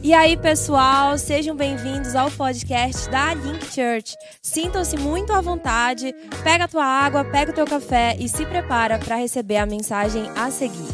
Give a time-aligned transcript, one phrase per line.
[0.00, 4.14] E aí, pessoal, sejam bem-vindos ao podcast da Link Church.
[4.40, 8.96] Sintam-se muito à vontade, pega a tua água, pega o teu café e se prepara
[8.98, 10.88] para receber a mensagem a seguir.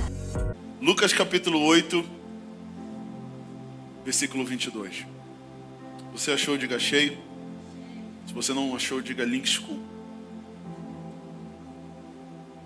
[0.80, 2.02] Lucas capítulo 8,
[4.04, 5.04] versículo 22.
[6.12, 7.18] Você achou, diga cheio.
[8.26, 9.80] Se você não achou, diga Link School.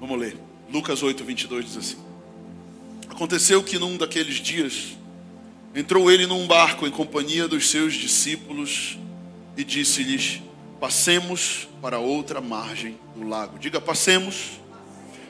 [0.00, 0.36] Vamos ler.
[0.72, 1.96] Lucas 8, 22 diz assim:
[3.08, 4.97] Aconteceu que num daqueles dias
[5.74, 8.98] Entrou ele num barco em companhia dos seus discípulos
[9.56, 10.42] e disse-lhes:
[10.80, 13.58] Passemos para outra margem do lago.
[13.58, 14.60] Diga, passemos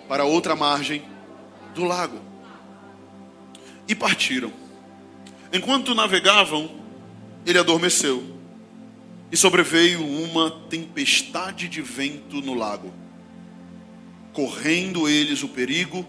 [0.09, 1.03] para outra margem
[1.75, 2.21] do lago.
[3.87, 4.53] E partiram.
[5.53, 6.71] Enquanto navegavam,
[7.45, 8.37] ele adormeceu.
[9.31, 12.93] E sobreveio uma tempestade de vento no lago,
[14.33, 16.07] correndo eles o perigo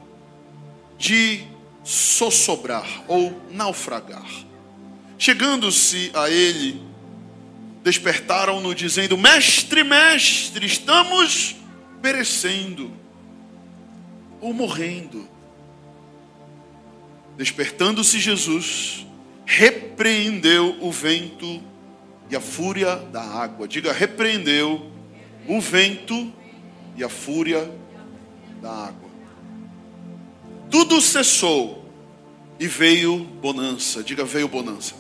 [0.98, 1.46] de
[1.90, 4.30] sossobrar ou naufragar.
[5.18, 6.80] Chegando-se a ele,
[7.84, 11.56] despertaram-no dizendo: Mestre, mestre, estamos
[12.00, 12.92] perecendo
[14.40, 15.28] ou morrendo.
[17.36, 19.08] Despertando-se Jesus,
[19.44, 21.60] repreendeu o vento
[22.30, 23.68] e a fúria da água.
[23.68, 24.92] Diga, repreendeu
[25.48, 26.32] o vento
[26.96, 27.68] e a fúria
[28.62, 29.10] da água
[30.70, 31.79] tudo cessou
[32.60, 34.04] e veio bonança.
[34.04, 34.94] Diga, veio bonança.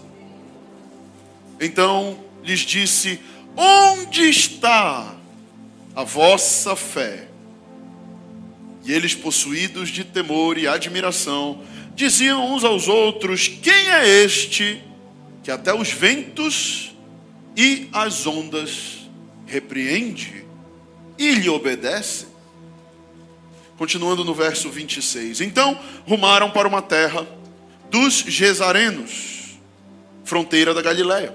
[1.60, 3.20] Então lhes disse:
[3.56, 5.16] Onde está
[5.94, 7.28] a vossa fé?
[8.86, 11.62] E eles, possuídos de temor e admiração,
[11.94, 14.82] diziam uns aos outros: Quem é este
[15.44, 16.96] que até os ventos
[17.58, 19.10] e as ondas
[19.46, 20.46] repreende
[21.18, 22.28] e lhe obedece?
[23.78, 25.42] Continuando no verso 26.
[25.42, 27.28] Então rumaram para uma terra
[27.90, 29.58] dos Gesarenos,
[30.24, 31.34] fronteira da Galiléia.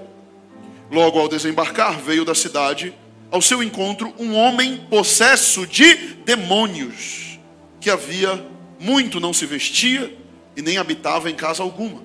[0.91, 2.93] Logo ao desembarcar, veio da cidade
[3.31, 5.95] ao seu encontro um homem possesso de
[6.25, 7.39] demônios,
[7.81, 8.45] que havia
[8.79, 10.15] muito não se vestia
[10.55, 12.03] e nem habitava em casa alguma,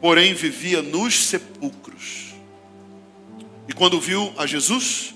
[0.00, 2.34] porém vivia nos sepulcros.
[3.68, 5.14] E quando viu a Jesus,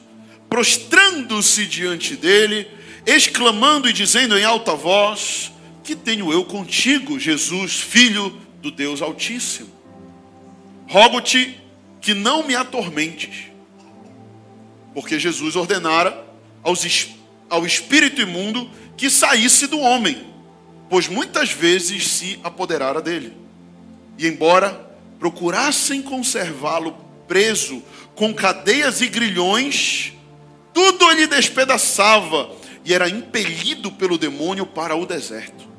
[0.48, 2.69] prostrando-se diante dele,
[3.06, 5.52] exclamando e dizendo em alta voz:
[5.82, 9.70] Que tenho eu contigo, Jesus, filho do Deus Altíssimo?
[10.88, 11.60] Rogo-te
[12.00, 13.47] que não me atormentes.
[14.94, 16.25] Porque Jesus ordenara
[16.62, 17.09] aos,
[17.48, 20.26] ao espírito imundo que saísse do homem,
[20.88, 23.32] pois muitas vezes se apoderara dele.
[24.19, 27.82] E embora procurassem conservá-lo preso
[28.14, 30.12] com cadeias e grilhões,
[30.75, 32.50] tudo lhe despedaçava
[32.84, 35.71] e era impelido pelo demônio para o deserto.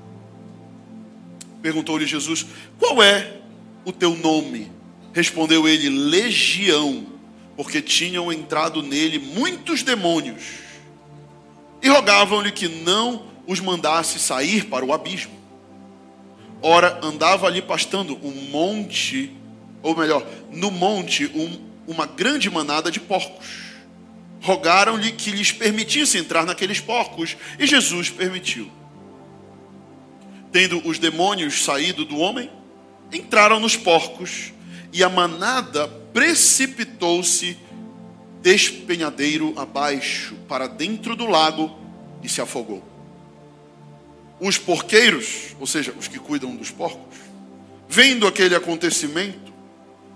[1.63, 2.45] Perguntou-lhe Jesus:
[2.77, 3.37] Qual é
[3.85, 4.69] o teu nome?
[5.13, 7.07] Respondeu ele: Legião,
[7.55, 10.43] porque tinham entrado nele muitos demônios.
[11.81, 15.33] E rogavam-lhe que não os mandasse sair para o abismo.
[16.61, 19.35] Ora, andava ali pastando um monte,
[19.81, 23.63] ou melhor, no monte, um, uma grande manada de porcos
[24.43, 28.69] rogaram-lhe que lhes permitisse entrar naqueles porcos, e Jesus permitiu.
[30.53, 32.47] Tendo os demônios saído do homem,
[33.11, 34.53] entraram nos porcos,
[34.93, 37.57] e a manada precipitou-se
[38.39, 41.75] despenhadeiro abaixo, para dentro do lago,
[42.21, 42.83] e se afogou.
[44.39, 47.17] Os porqueiros, ou seja, os que cuidam dos porcos,
[47.89, 49.51] vendo aquele acontecimento,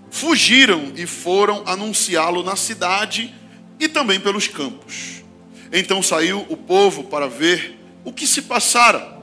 [0.08, 3.34] fugiram e foram anunciá-lo na cidade
[3.80, 5.24] e também pelos campos.
[5.72, 9.17] Então saiu o povo para ver o que se passara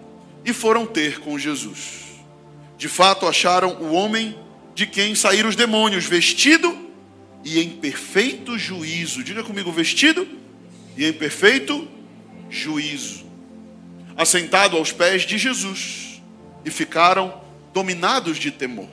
[0.46, 2.06] e foram ter com Jesus.
[2.78, 4.38] De fato, acharam o homem
[4.76, 6.78] de quem saíram os demônios, vestido
[7.44, 9.24] e em perfeito juízo.
[9.24, 10.28] Diga comigo, vestido
[10.96, 11.88] e em perfeito
[12.50, 13.26] juízo.
[14.16, 16.22] Assentado aos pés de Jesus
[16.64, 17.42] e ficaram
[17.74, 18.90] dominados de temor.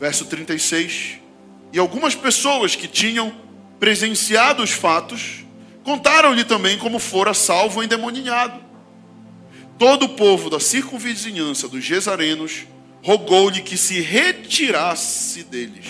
[0.00, 1.18] Verso 36.
[1.72, 3.34] E algumas pessoas que tinham
[3.78, 5.44] presenciado os fatos,
[5.84, 8.67] contaram-lhe também como fora salvo o endemoninhado.
[9.78, 12.66] Todo o povo da circunvizinhança dos Gesarenos
[13.00, 15.86] rogou-lhe que se retirasse deles,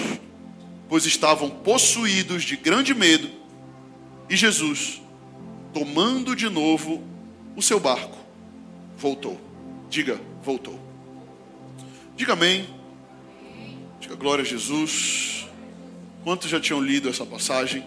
[0.89, 3.31] pois estavam possuídos de grande medo.
[4.29, 5.01] E Jesus,
[5.73, 7.03] tomando de novo
[7.57, 8.19] o seu barco,
[8.99, 9.41] voltou.
[9.89, 10.79] Diga, voltou.
[12.15, 12.69] Diga amém.
[14.01, 15.47] Diga glória a Jesus.
[16.25, 17.87] Quantos já tinham lido essa passagem?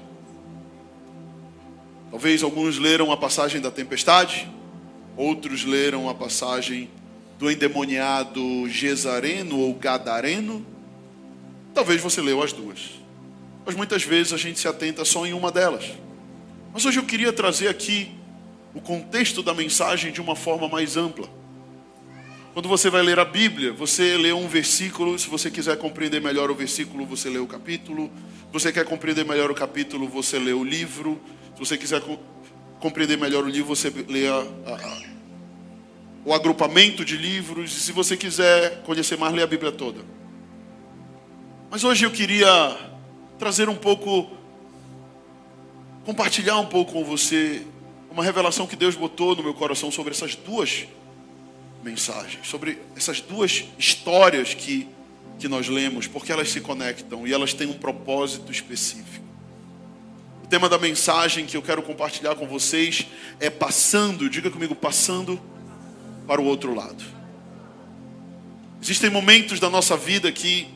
[2.10, 4.50] Talvez alguns leram a passagem da tempestade,
[5.22, 6.90] outros leram a passagem
[7.38, 10.66] do endemoniado Gesareno ou Gadareno,
[11.74, 13.02] Talvez você leu as duas.
[13.66, 15.92] Mas muitas vezes a gente se atenta só em uma delas.
[16.74, 18.12] Mas hoje eu queria trazer aqui
[18.74, 21.30] o contexto da mensagem de uma forma mais ampla.
[22.54, 26.52] Quando você vai ler a Bíblia, você lê um versículo, se você quiser compreender melhor
[26.52, 28.12] o versículo, você lê o capítulo.
[28.48, 31.22] Se você quer compreender melhor o capítulo, você lê o livro.
[31.54, 32.02] Se você quiser
[32.82, 34.34] compreender melhor o livro, você lê a,
[34.66, 35.02] a, a,
[36.26, 37.78] o agrupamento de livros.
[37.78, 40.04] E se você quiser conhecer mais, lê a Bíblia toda.
[41.70, 42.78] Mas hoje eu queria
[43.40, 44.30] trazer um pouco,
[46.04, 47.66] compartilhar um pouco com você
[48.10, 50.86] uma revelação que Deus botou no meu coração sobre essas duas
[51.82, 54.88] mensagens, sobre essas duas histórias que,
[55.40, 59.31] que nós lemos, porque elas se conectam e elas têm um propósito específico.
[60.52, 63.08] Tema da mensagem que eu quero compartilhar com vocês
[63.40, 65.40] é passando, diga comigo, passando
[66.28, 67.02] para o outro lado.
[68.84, 70.68] Existem momentos da nossa vida que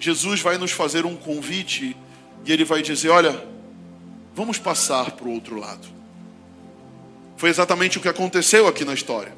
[0.00, 1.94] Jesus vai nos fazer um convite
[2.46, 3.46] e ele vai dizer: Olha,
[4.34, 5.86] vamos passar para o outro lado.
[7.36, 9.36] Foi exatamente o que aconteceu aqui na história.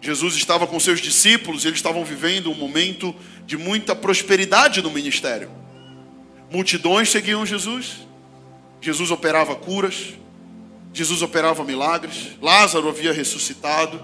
[0.00, 3.14] Jesus estava com seus discípulos e eles estavam vivendo um momento
[3.46, 5.48] de muita prosperidade no ministério.
[6.50, 8.09] Multidões seguiam Jesus,
[8.80, 10.14] Jesus operava curas,
[10.92, 14.02] Jesus operava milagres, Lázaro havia ressuscitado,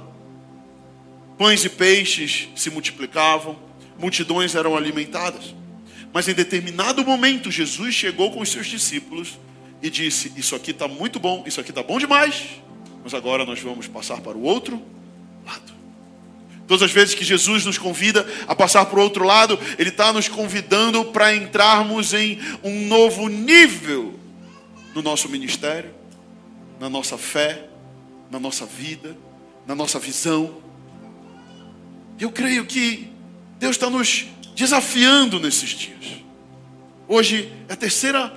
[1.39, 3.59] pães e peixes se multiplicavam,
[3.99, 5.55] multidões eram alimentadas.
[6.13, 9.39] Mas em determinado momento, Jesus chegou com os seus discípulos
[9.83, 12.43] e disse: Isso aqui está muito bom, isso aqui está bom demais,
[13.03, 14.81] mas agora nós vamos passar para o outro
[15.45, 15.75] lado.
[16.67, 20.13] Todas as vezes que Jesus nos convida a passar para o outro lado, Ele está
[20.13, 24.19] nos convidando para entrarmos em um novo nível
[24.97, 25.95] no nosso ministério,
[26.81, 27.69] na nossa fé,
[28.31, 29.15] na nossa vida,
[29.67, 30.57] na nossa visão.
[32.19, 33.13] Eu creio que
[33.59, 36.23] Deus está nos desafiando nesses dias.
[37.07, 38.33] Hoje é a terceira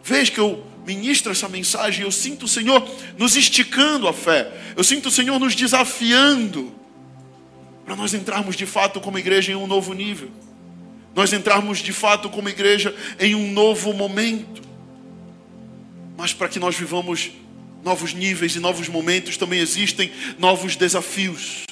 [0.00, 2.88] vez que eu ministro essa mensagem, eu sinto o Senhor
[3.18, 6.72] nos esticando a fé, eu sinto o Senhor nos desafiando
[7.84, 10.30] para nós entrarmos de fato como igreja em um novo nível,
[11.16, 14.65] nós entrarmos de fato como igreja em um novo momento,
[16.16, 17.30] mas para que nós vivamos
[17.82, 21.64] novos níveis e novos momentos, também existem novos desafios.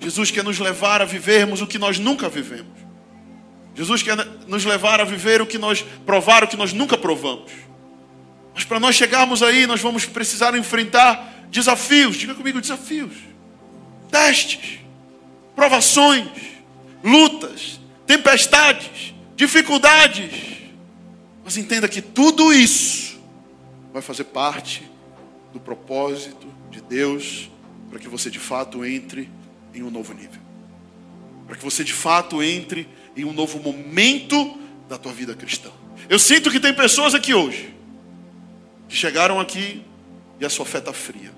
[0.00, 2.82] Jesus quer nos levar a vivermos o que nós nunca vivemos.
[3.74, 4.16] Jesus quer
[4.46, 7.52] nos levar a viver o que nós provar o que nós nunca provamos.
[8.54, 12.16] Mas para nós chegarmos aí, nós vamos precisar enfrentar desafios.
[12.16, 13.32] Diga comigo, desafios
[14.12, 14.78] testes,
[15.56, 16.28] provações,
[17.02, 20.30] lutas, tempestades, dificuldades.
[21.44, 23.20] Mas entenda que tudo isso
[23.92, 24.88] vai fazer parte
[25.52, 27.50] do propósito de Deus
[27.90, 29.28] para que você de fato entre
[29.74, 30.40] em um novo nível.
[31.46, 34.58] Para que você de fato entre em um novo momento
[34.88, 35.70] da tua vida cristã.
[36.08, 37.72] Eu sinto que tem pessoas aqui hoje
[38.92, 39.82] que chegaram aqui
[40.38, 41.32] e a sua fé está fria.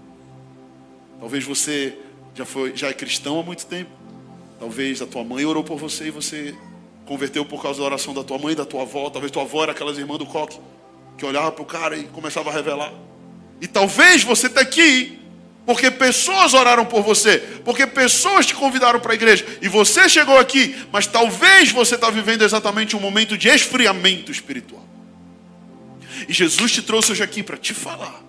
[1.20, 1.96] Talvez você
[2.34, 3.92] já, foi, já é cristão há muito tempo.
[4.58, 6.52] Talvez a tua mãe orou por você e você
[7.06, 9.10] converteu por causa da oração da tua mãe da tua avó.
[9.10, 10.58] Talvez tua avó era aquelas irmãs do coque
[11.16, 12.92] que olhava para o cara e começava a revelar.
[13.60, 15.20] E talvez você está aqui
[15.64, 20.38] porque pessoas oraram por você, porque pessoas te convidaram para a igreja e você chegou
[20.38, 24.84] aqui, mas talvez você está vivendo exatamente um momento de esfriamento espiritual.
[26.28, 28.22] E Jesus te trouxe hoje aqui para te falar: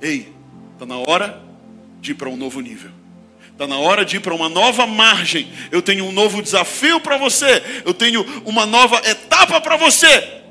[0.00, 0.32] ei,
[0.74, 1.42] está na hora
[2.00, 3.01] de ir para um novo nível.
[3.62, 5.48] Está na hora de ir para uma nova margem.
[5.70, 7.62] Eu tenho um novo desafio para você.
[7.84, 10.42] Eu tenho uma nova etapa para você.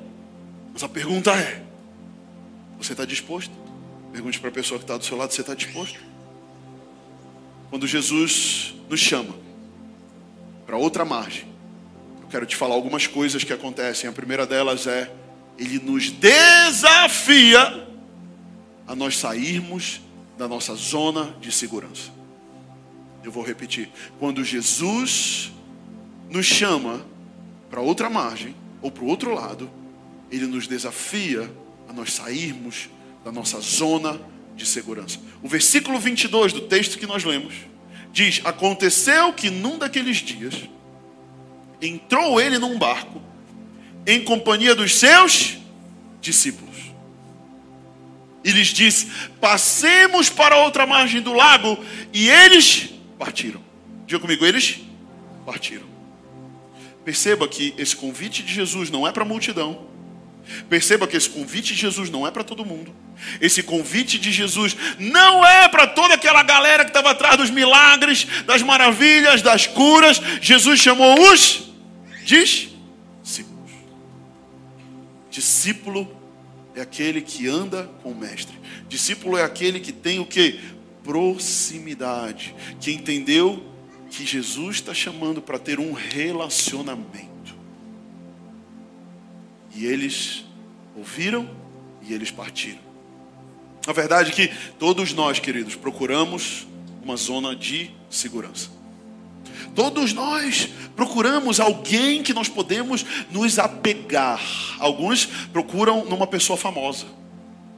[0.71, 1.61] Mas a pergunta é:
[2.77, 3.51] você está disposto?
[4.13, 5.99] Pergunte para a pessoa que está do seu lado: você está disposto?
[7.69, 9.35] Quando Jesus nos chama
[10.65, 11.43] para outra margem,
[12.21, 14.09] eu quero te falar algumas coisas que acontecem.
[14.09, 15.11] A primeira delas é:
[15.59, 17.89] Ele nos desafia
[18.87, 19.99] a nós sairmos
[20.37, 22.20] da nossa zona de segurança.
[23.23, 23.89] Eu vou repetir.
[24.19, 25.51] Quando Jesus
[26.29, 27.05] nos chama
[27.69, 29.69] para outra margem ou para o outro lado,
[30.31, 31.51] ele nos desafia
[31.87, 32.89] a nós sairmos
[33.23, 34.19] da nossa zona
[34.55, 35.19] de segurança.
[35.41, 37.53] O versículo 22 do texto que nós lemos
[38.11, 40.55] diz: Aconteceu que num daqueles dias
[41.81, 43.21] entrou ele num barco
[44.05, 45.57] em companhia dos seus
[46.19, 46.71] discípulos
[48.43, 49.07] e lhes disse:
[49.39, 51.77] Passemos para outra margem do lago.
[52.13, 52.89] E eles
[53.21, 53.61] partiram.
[54.07, 54.79] Diga comigo, eles
[55.45, 55.85] partiram.
[57.05, 59.85] Perceba que esse convite de Jesus não é para a multidão.
[60.67, 62.91] Perceba que esse convite de Jesus não é para todo mundo.
[63.39, 68.25] Esse convite de Jesus não é para toda aquela galera que estava atrás dos milagres,
[68.47, 70.19] das maravilhas, das curas.
[70.41, 71.69] Jesus chamou os
[72.25, 73.71] discípulos.
[75.29, 76.11] Discípulo
[76.75, 78.59] é aquele que anda com o mestre.
[78.89, 80.59] Discípulo é aquele que tem o que?
[81.11, 82.55] Proximidade.
[82.79, 83.61] Que entendeu
[84.09, 87.53] que Jesus está chamando para ter um relacionamento.
[89.75, 90.45] E eles
[90.95, 91.49] ouviram
[92.01, 92.79] e eles partiram.
[93.85, 96.65] A verdade é que todos nós, queridos, procuramos
[97.03, 98.69] uma zona de segurança.
[99.75, 104.41] Todos nós procuramos alguém que nós podemos nos apegar.
[104.79, 107.05] Alguns procuram numa pessoa famosa.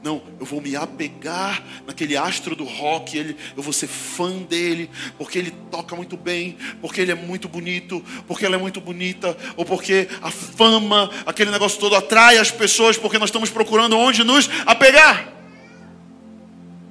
[0.04, 4.90] Não, eu vou me apegar naquele astro do rock, ele, eu vou ser fã dele,
[5.16, 9.34] porque ele toca muito bem, porque ele é muito bonito, porque ela é muito bonita,
[9.56, 14.22] ou porque a fama, aquele negócio todo atrai as pessoas, porque nós estamos procurando onde
[14.24, 15.32] nos apegar.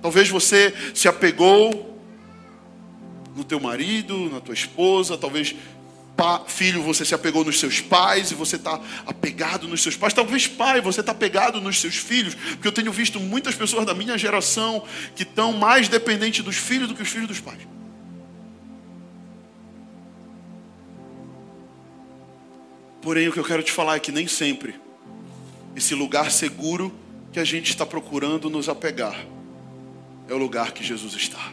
[0.01, 2.01] Talvez você se apegou
[3.35, 5.55] no teu marido, na tua esposa, talvez
[6.47, 10.13] filho, você se apegou nos seus pais e você está apegado nos seus pais.
[10.13, 13.93] Talvez pai, você está apegado nos seus filhos, porque eu tenho visto muitas pessoas da
[13.93, 14.83] minha geração
[15.15, 17.59] que estão mais dependentes dos filhos do que os filhos dos pais.
[23.01, 24.75] Porém, o que eu quero te falar é que nem sempre
[25.75, 26.93] esse lugar seguro
[27.33, 29.25] que a gente está procurando nos apegar
[30.29, 31.51] é o lugar que Jesus está.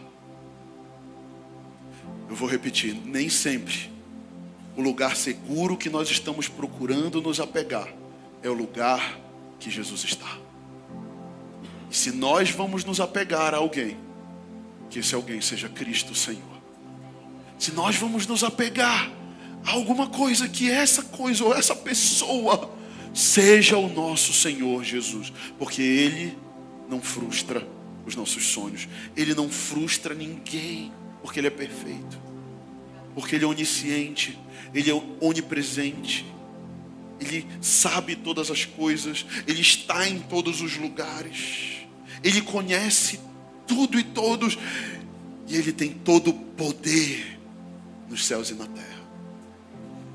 [2.29, 3.91] Eu vou repetir, nem sempre
[4.81, 7.93] o lugar seguro que nós estamos procurando nos apegar
[8.43, 9.21] é o lugar
[9.59, 10.39] que Jesus está.
[11.91, 13.99] E se nós vamos nos apegar a alguém,
[14.89, 16.41] que esse alguém seja Cristo Senhor.
[17.59, 19.13] Se nós vamos nos apegar
[19.67, 22.75] a alguma coisa, que essa coisa ou essa pessoa
[23.13, 26.39] seja o nosso Senhor Jesus, porque Ele
[26.89, 27.69] não frustra
[28.07, 32.19] os nossos sonhos, Ele não frustra ninguém, porque Ele é perfeito,
[33.15, 34.39] porque Ele é onisciente,
[34.75, 36.27] ele é onipresente.
[37.21, 41.87] Ele sabe todas as coisas, ele está em todos os lugares.
[42.25, 43.21] Ele conhece
[43.67, 44.59] tudo e todos,
[45.47, 47.39] e ele tem todo o poder
[48.09, 49.01] nos céus e na terra.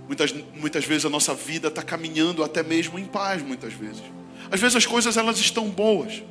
[0.07, 4.03] Muitas, muitas vezes a nossa vida está caminhando até mesmo em paz, muitas vezes.
[4.51, 6.23] Às vezes as coisas elas estão boas.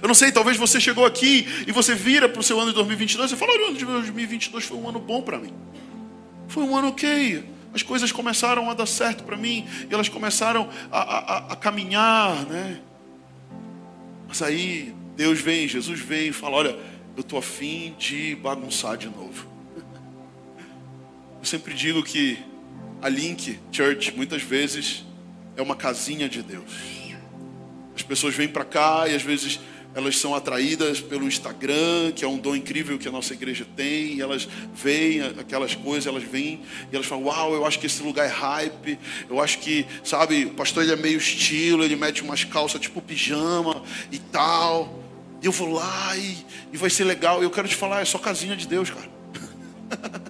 [0.00, 2.76] Eu não sei, talvez você chegou aqui e você vira para o seu ano de
[2.76, 5.52] 2022 e fala: o ano de 2022 foi um ano bom para mim.
[6.50, 7.44] Foi um ano ok.
[7.72, 12.44] As coisas começaram a dar certo para mim e elas começaram a, a, a, caminhar,
[12.46, 12.80] né?
[14.26, 16.78] Mas aí Deus vem, Jesus vem e fala: Olha,
[17.16, 19.46] eu estou afim de bagunçar de novo.
[21.38, 22.36] Eu sempre digo que
[23.00, 25.04] a Link Church muitas vezes
[25.56, 26.72] é uma casinha de Deus.
[27.94, 29.60] As pessoas vêm para cá e às vezes
[29.94, 34.14] elas são atraídas pelo Instagram, que é um dom incrível que a nossa igreja tem,
[34.14, 36.60] e elas veem aquelas coisas, elas vêm
[36.92, 40.44] e elas falam: Uau, eu acho que esse lugar é hype, eu acho que, sabe,
[40.44, 43.82] o pastor ele é meio estilo, ele mete umas calças tipo pijama
[44.12, 45.00] e tal.
[45.42, 46.36] E eu vou lá e,
[46.72, 47.42] e vai ser legal.
[47.42, 49.10] Eu quero te falar: é só casinha de Deus, cara.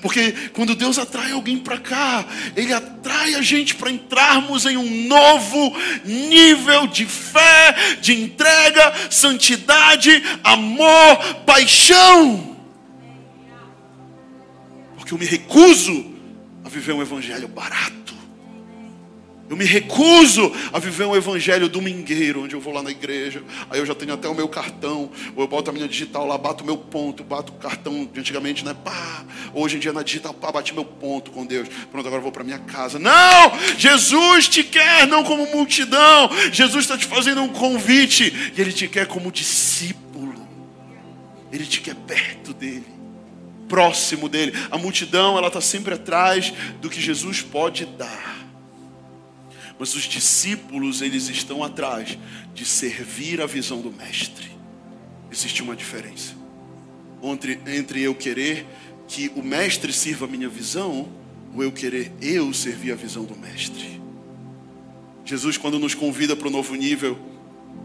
[0.00, 2.24] Porque quando Deus atrai alguém para cá,
[2.56, 10.22] Ele atrai a gente para entrarmos em um novo nível de fé, de entrega, santidade,
[10.44, 12.56] amor, paixão.
[14.96, 16.14] Porque eu me recuso
[16.64, 18.05] a viver um evangelho barato.
[19.48, 23.78] Eu me recuso a viver um evangelho domingueiro, onde eu vou lá na igreja, aí
[23.78, 26.64] eu já tenho até o meu cartão, ou eu boto a minha digital lá, bato
[26.64, 28.74] o meu ponto, bato o cartão de antigamente, né?
[28.74, 29.24] Pá,
[29.54, 31.68] hoje em dia na digital, pá, bati meu ponto com Deus.
[31.92, 32.98] Pronto, agora eu vou para minha casa.
[32.98, 33.52] Não!
[33.78, 36.28] Jesus te quer não como multidão.
[36.52, 40.46] Jesus está te fazendo um convite e ele te quer como discípulo.
[41.52, 42.84] Ele te quer perto dele,
[43.68, 44.52] próximo dele.
[44.72, 48.35] A multidão, ela está sempre atrás do que Jesus pode dar.
[49.78, 52.18] Mas os discípulos, eles estão atrás
[52.54, 54.50] de servir a visão do mestre.
[55.30, 56.34] Existe uma diferença
[57.22, 58.66] entre, entre eu querer
[59.08, 61.08] que o mestre sirva a minha visão
[61.54, 64.00] ou eu querer eu servir a visão do mestre.
[65.24, 67.18] Jesus, quando nos convida para o novo nível,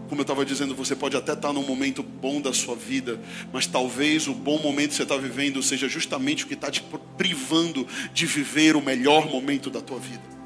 [0.07, 3.19] como eu estava dizendo, você pode até estar num momento bom da sua vida,
[3.51, 6.83] mas talvez o bom momento que você está vivendo seja justamente o que está te
[7.17, 10.40] privando de viver o melhor momento da tua vida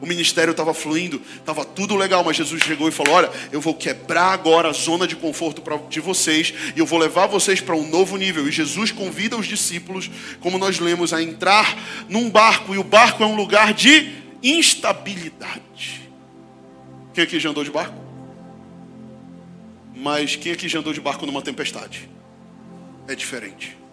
[0.00, 3.74] o ministério estava fluindo, estava tudo legal, mas Jesus chegou e falou: Olha, eu vou
[3.74, 7.88] quebrar agora a zona de conforto de vocês e eu vou levar vocês para um
[7.88, 8.46] novo nível.
[8.48, 10.10] E Jesus convida os discípulos,
[10.40, 11.76] como nós lemos, a entrar
[12.08, 16.10] num barco, e o barco é um lugar de instabilidade.
[17.12, 17.94] Quem aqui já andou de barco?
[19.94, 22.10] Mas quem aqui já andou de barco numa tempestade?
[23.06, 23.83] É diferente.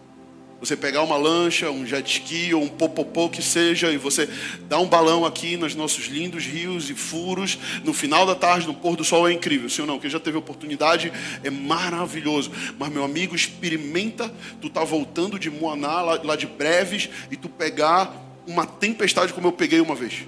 [0.61, 4.29] Você pegar uma lancha, um jet ski ou um popopô que seja, e você
[4.69, 8.75] dar um balão aqui nos nossos lindos rios e furos, no final da tarde, no
[8.75, 9.67] pôr do sol, é incrível.
[9.71, 11.11] Se ou não, quem já teve oportunidade,
[11.43, 12.51] é maravilhoso.
[12.77, 17.49] Mas, meu amigo, experimenta tu tá voltando de Moaná, lá, lá de Breves, e tu
[17.49, 18.15] pegar
[18.45, 20.27] uma tempestade como eu peguei uma vez.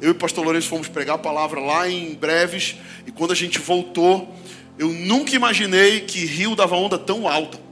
[0.00, 2.74] Eu e o pastor Lourenço fomos pregar a palavra lá em Breves,
[3.06, 4.28] e quando a gente voltou,
[4.76, 7.64] eu nunca imaginei que rio dava onda tão alta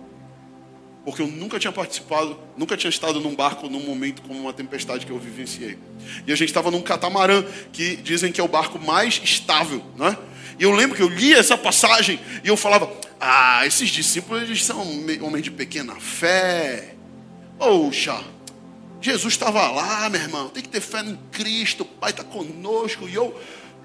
[1.04, 5.04] porque eu nunca tinha participado, nunca tinha estado num barco num momento como uma tempestade
[5.04, 5.78] que eu vivenciei.
[6.26, 10.16] E a gente estava num catamarã, que dizem que é o barco mais estável, né?
[10.58, 14.64] E eu lembro que eu li essa passagem e eu falava: Ah, esses discípulos eles
[14.64, 14.80] são
[15.20, 16.94] homens de pequena fé.
[17.58, 18.22] Poxa,
[19.00, 23.06] Jesus estava lá, meu irmão, tem que ter fé em Cristo, o Pai está conosco.
[23.06, 23.38] E eu,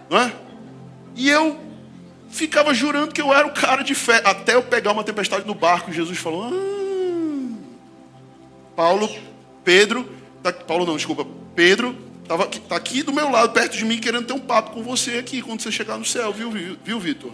[0.10, 0.34] né?
[1.16, 1.60] E eu
[2.30, 5.54] ficava jurando que eu era o cara de fé, até eu pegar uma tempestade no
[5.54, 5.90] barco.
[5.92, 6.79] E Jesus falou: Ah,
[8.80, 9.14] Paulo,
[9.62, 10.10] Pedro,
[10.42, 11.94] tá, Paulo não, desculpa, Pedro
[12.24, 15.18] estava tá aqui do meu lado, perto de mim, querendo ter um papo com você
[15.18, 17.34] aqui quando você chegar no céu, viu, viu, Vitor?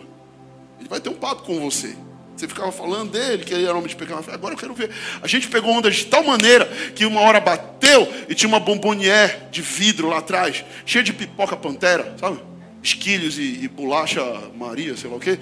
[0.80, 1.96] Ele vai ter um papo com você.
[2.36, 4.26] Você ficava falando dele, que ele era homem de pecado.
[4.32, 4.90] Agora eu quero ver.
[5.22, 9.48] A gente pegou onda de tal maneira que uma hora bateu e tinha uma bombonier
[9.52, 12.40] de vidro lá atrás, cheia de pipoca pantera, sabe?
[12.82, 14.24] Esquilhos e, e bolacha
[14.58, 15.38] Maria, sei lá o quê.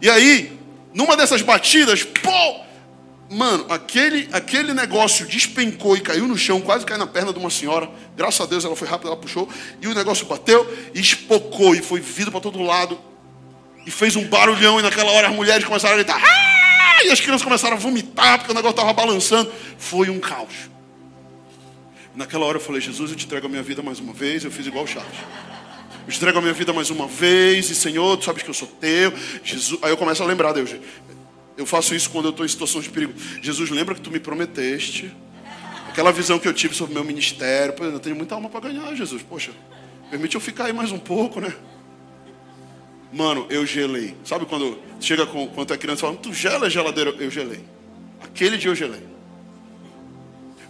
[0.00, 0.56] E aí,
[0.94, 2.67] numa dessas batidas, pô,
[3.30, 7.50] Mano, aquele, aquele negócio despencou e caiu no chão, quase caiu na perna de uma
[7.50, 7.88] senhora.
[8.16, 9.48] Graças a Deus ela foi rápida, ela puxou.
[9.82, 12.98] E o negócio bateu espocou e foi vidro para todo lado.
[13.84, 14.80] E fez um barulhão.
[14.80, 16.22] E naquela hora as mulheres começaram a gritar.
[16.24, 17.04] Ah!
[17.04, 19.52] E as crianças começaram a vomitar porque o negócio estava balançando.
[19.76, 20.70] Foi um caos.
[22.14, 24.42] Naquela hora eu falei: Jesus, eu te entrego a minha vida mais uma vez.
[24.42, 25.18] Eu fiz igual o Chaves.
[26.06, 27.68] Eu te entrego a minha vida mais uma vez.
[27.68, 29.12] E Senhor, tu sabes que eu sou teu.
[29.44, 29.78] Jesus...
[29.82, 30.74] Aí eu começo a lembrar, Deus.
[31.58, 33.12] Eu faço isso quando eu estou em situação de perigo.
[33.42, 35.12] Jesus, lembra que tu me prometeste?
[35.88, 37.74] Aquela visão que eu tive sobre o meu ministério.
[37.74, 39.24] Pô, eu tenho muita alma para ganhar, Jesus.
[39.24, 39.50] Poxa,
[40.08, 41.52] permite eu ficar aí mais um pouco, né?
[43.12, 44.14] Mano, eu gelei.
[44.24, 47.10] Sabe quando chega com, quando é criança e fala, tu gela a geladeira?
[47.18, 47.64] Eu gelei.
[48.22, 49.02] Aquele dia eu gelei.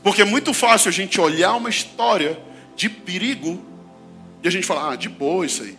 [0.03, 2.40] Porque é muito fácil a gente olhar uma história
[2.74, 3.62] de perigo
[4.42, 5.77] e a gente falar, ah, de boa isso aí.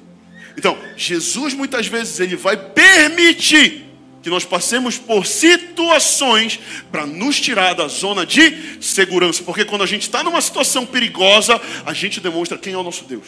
[0.56, 3.89] Então, Jesus muitas vezes ele vai permitir
[4.22, 6.60] que nós passemos por situações
[6.92, 11.60] para nos tirar da zona de segurança, porque quando a gente está numa situação perigosa,
[11.86, 13.26] a gente demonstra quem é o nosso Deus.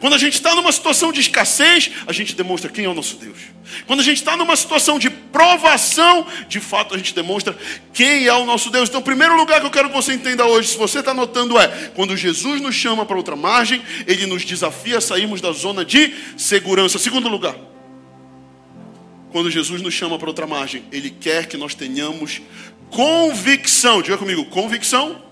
[0.00, 3.16] Quando a gente está numa situação de escassez, a gente demonstra quem é o nosso
[3.16, 3.36] Deus.
[3.86, 7.56] Quando a gente está numa situação de provação, de fato a gente demonstra
[7.92, 8.88] quem é o nosso Deus.
[8.88, 11.58] Então, o primeiro lugar que eu quero que você entenda hoje, se você está notando,
[11.58, 15.84] é quando Jesus nos chama para outra margem, ele nos desafia a sairmos da zona
[15.84, 16.98] de segurança.
[16.98, 17.56] Segundo lugar,
[19.32, 22.42] quando Jesus nos chama para outra margem, Ele quer que nós tenhamos
[22.90, 25.22] convicção, diga comigo, convicção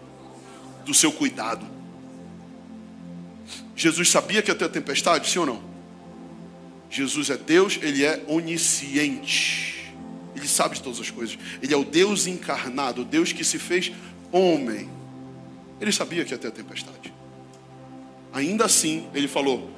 [0.87, 1.67] do seu cuidado.
[3.77, 5.63] Jesus sabia que ia ter tempestade, sim ou não?
[6.91, 9.93] Jesus é Deus, Ele é onisciente.
[10.35, 11.39] Ele sabe de todas as coisas.
[11.63, 13.93] Ele é o Deus encarnado, o Deus que se fez
[14.33, 14.89] homem.
[15.79, 17.13] Ele sabia que ia ter tempestade.
[18.33, 19.71] Ainda assim, ele falou: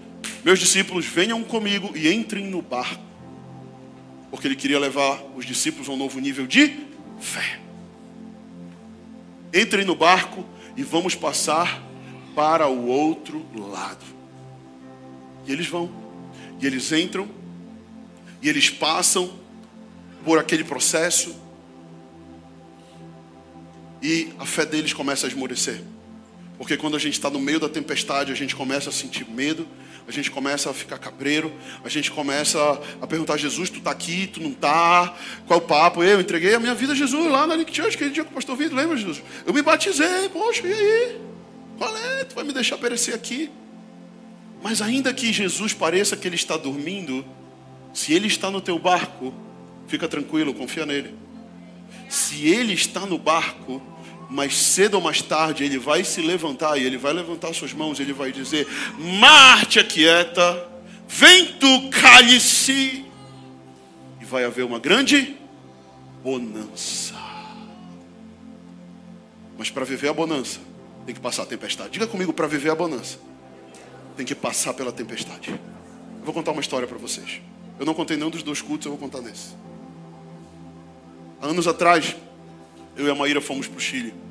[0.44, 3.12] Meus discípulos, venham comigo e entrem no barco
[4.33, 6.75] porque ele queria levar os discípulos a um novo nível de
[7.21, 7.61] fé.
[9.53, 10.42] Entrem no barco
[10.75, 11.83] e vamos passar
[12.35, 14.03] para o outro lado.
[15.47, 15.92] E eles vão,
[16.59, 17.29] e eles entram,
[18.40, 19.38] e eles passam
[20.25, 21.37] por aquele processo,
[24.01, 25.83] e a fé deles começa a esmorecer.
[26.57, 29.68] Porque quando a gente está no meio da tempestade, a gente começa a sentir medo,
[30.07, 31.53] a gente começa a ficar cabreiro,
[31.85, 32.59] a gente começa
[33.01, 35.15] a perguntar: Jesus, tu está aqui, tu não está?
[35.47, 36.03] Qual é o papo?
[36.03, 38.35] Eu entreguei a minha vida a Jesus lá na Link Church, aquele dia com o
[38.35, 39.23] pastor Vitor, lembra, Jesus?
[39.47, 41.21] Eu me batizei, poxa, e aí?
[41.79, 42.25] Qual é?
[42.25, 43.51] Tu vai me deixar perecer aqui?
[44.62, 47.25] Mas ainda que Jesus pareça que ele está dormindo,
[47.93, 49.35] se ele está no teu barco,
[49.88, 51.15] fica tranquilo, confia nele.
[52.09, 53.83] Se ele está no barco,
[54.33, 58.01] mas cedo ou mais tarde ele vai se levantar e ele vai levantar suas mãos,
[58.01, 58.66] ele vai dizer:
[59.21, 60.68] Marte aquieta,
[61.07, 63.05] vento cale-se,
[64.18, 65.37] e vai haver uma grande
[66.25, 67.14] bonança.
[69.59, 70.61] Mas para viver a bonança,
[71.05, 71.90] tem que passar a tempestade.
[71.90, 73.18] Diga comigo, para viver a bonança,
[74.16, 75.51] tem que passar pela tempestade.
[75.51, 77.42] Eu vou contar uma história para vocês.
[77.79, 79.49] Eu não contei nenhum dos dois cultos, eu vou contar nesse.
[81.40, 82.16] Há anos atrás,
[82.97, 84.21] eu e a Maíra fomos para o Chile,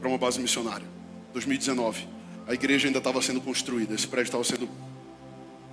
[0.00, 0.86] para uma base missionária,
[1.32, 2.06] 2019.
[2.46, 4.68] A igreja ainda estava sendo construída, esse prédio estava sendo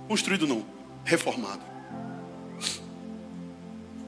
[0.08, 0.64] construído não,
[1.04, 1.62] reformado.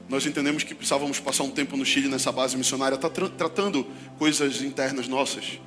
[0.09, 3.85] nós entendemos que precisávamos passar um tempo no Chile nessa base missionária, tá tra tratando
[4.17, 5.59] coisas internas nossas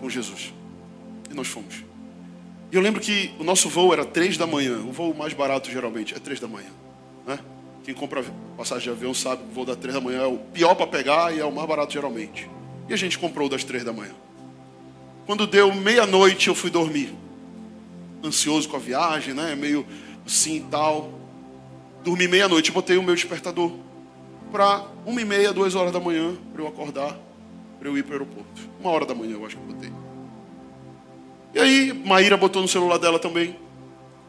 [0.00, 0.52] com Jesus.
[1.30, 1.84] E nós fomos.
[2.70, 5.70] E eu lembro que o nosso voo era três da manhã, o voo mais barato
[5.70, 6.70] geralmente é três da manhã,
[7.26, 7.38] né?
[7.84, 8.24] Quem compra
[8.56, 10.86] passagem de avião sabe que o voo das três da manhã é o pior para
[10.86, 12.48] pegar e é o mais barato geralmente.
[12.88, 14.14] E a gente comprou das três da manhã.
[15.26, 17.12] Quando deu meia-noite eu fui dormir,
[18.24, 19.54] ansioso com a viagem, né?
[19.54, 19.86] Meio
[20.24, 21.12] assim e tal.
[22.04, 23.72] Dormi meia-noite, botei o meu despertador
[24.52, 27.18] para uma e meia, duas horas da manhã para eu acordar,
[27.78, 28.62] para eu ir para o aeroporto.
[28.80, 29.92] Uma hora da manhã eu acho que botei.
[31.54, 33.56] E aí, Maíra botou no celular dela também.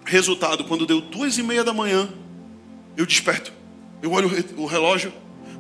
[0.06, 2.10] Resultado, quando deu duas e meia da manhã,
[2.96, 3.52] eu desperto.
[4.02, 5.13] Eu olho o relógio.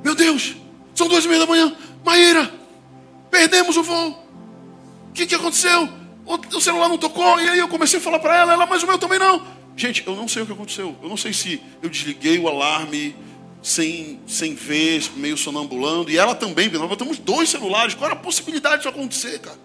[0.03, 0.55] Meu Deus,
[0.95, 1.75] são duas e meia da manhã.
[2.05, 2.51] Maíra,
[3.29, 4.09] perdemos o voo.
[5.09, 5.89] O que, que aconteceu?
[6.25, 7.39] O celular não tocou.
[7.39, 9.45] E aí eu comecei a falar para ela, ela, mas o meu também não.
[9.75, 10.95] Gente, eu não sei o que aconteceu.
[11.01, 13.15] Eu não sei se eu desliguei o alarme
[13.61, 16.09] sem, sem ver, meio sonambulando.
[16.09, 17.93] E ela também, nós botamos dois celulares.
[17.93, 19.57] Qual era a possibilidade disso acontecer, cara?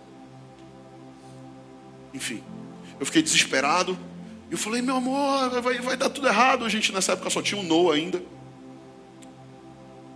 [2.15, 2.43] Enfim,
[3.01, 3.99] eu fiquei desesperado.
[4.51, 6.65] Eu falei, meu amor, vai, vai dar tudo errado.
[6.65, 8.23] A gente nessa época só tinha um no ainda.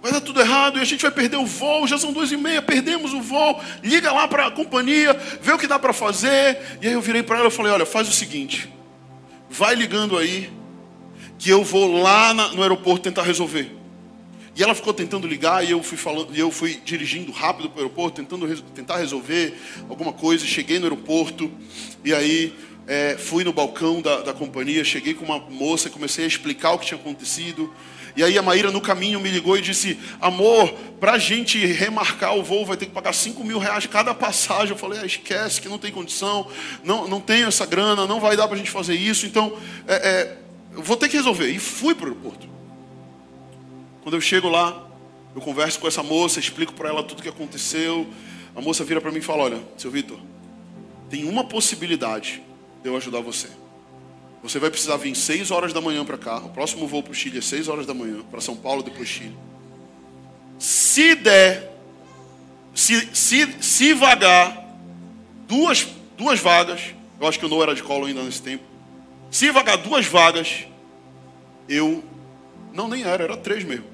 [0.06, 1.84] Vai dar tudo errado e a gente vai perder o voo.
[1.84, 3.60] Já são duas e meia, perdemos o voo.
[3.82, 6.60] Liga lá para a companhia, vê o que dá para fazer.
[6.80, 8.72] E aí eu virei para ela e falei, olha, faz o seguinte.
[9.50, 10.48] Vai ligando aí,
[11.40, 13.74] que eu vou lá no aeroporto tentar resolver.
[14.54, 17.78] E ela ficou tentando ligar e eu fui falando, e eu fui dirigindo rápido para
[17.78, 19.54] o aeroporto, tentando tentar resolver
[19.90, 20.46] alguma coisa.
[20.46, 21.50] Cheguei no aeroporto
[22.04, 22.54] e aí
[22.86, 26.78] é, fui no balcão da, da companhia, cheguei com uma moça, comecei a explicar o
[26.78, 27.74] que tinha acontecido.
[28.16, 32.34] E aí a Maíra no caminho me ligou e disse: Amor, para a gente remarcar
[32.34, 34.70] o voo vai ter que pagar 5 mil reais cada passagem.
[34.70, 36.48] Eu falei: ah, Esquece que não tem condição,
[36.82, 39.26] não, não tenho essa grana, não vai dar para a gente fazer isso.
[39.26, 40.38] Então, é, é,
[40.72, 41.50] vou ter que resolver.
[41.50, 42.48] E fui para o aeroporto.
[44.02, 44.88] Quando eu chego lá,
[45.34, 48.06] eu converso com essa moça, explico para ela tudo o que aconteceu.
[48.54, 50.18] A moça vira para mim e fala: Olha, seu Vitor,
[51.10, 52.42] tem uma possibilidade
[52.82, 53.48] de eu ajudar você.
[54.48, 56.38] Você vai precisar vir 6 horas da manhã para cá.
[56.38, 59.08] O próximo voo para o Chile é 6 horas da manhã, para São Paulo, depois
[59.08, 59.36] Chile.
[60.58, 61.72] Se der,
[62.74, 64.78] se, se, se vagar
[65.48, 68.62] duas, duas vagas, eu acho que o não era de colo ainda nesse tempo.
[69.30, 70.66] Se vagar duas vagas,
[71.68, 72.04] eu.
[72.72, 73.84] Não, nem era, era três mesmo.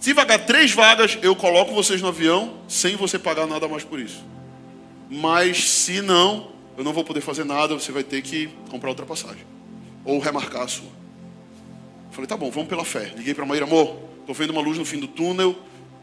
[0.00, 4.00] Se vagar três vagas, eu coloco vocês no avião sem você pagar nada mais por
[4.00, 4.24] isso.
[5.10, 9.04] Mas se não, eu não vou poder fazer nada, você vai ter que comprar outra
[9.04, 9.44] passagem.
[10.04, 10.90] Ou remarcar a sua.
[12.10, 13.12] Falei, tá bom, vamos pela fé.
[13.16, 15.56] Liguei para a Maíra, amor, estou vendo uma luz no fim do túnel.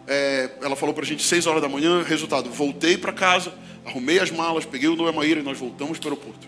[0.07, 3.53] É, ela falou para a gente 6 horas da manhã, resultado, voltei para casa,
[3.85, 6.47] arrumei as malas, peguei o Noé Maíra e nós voltamos para o aeroporto.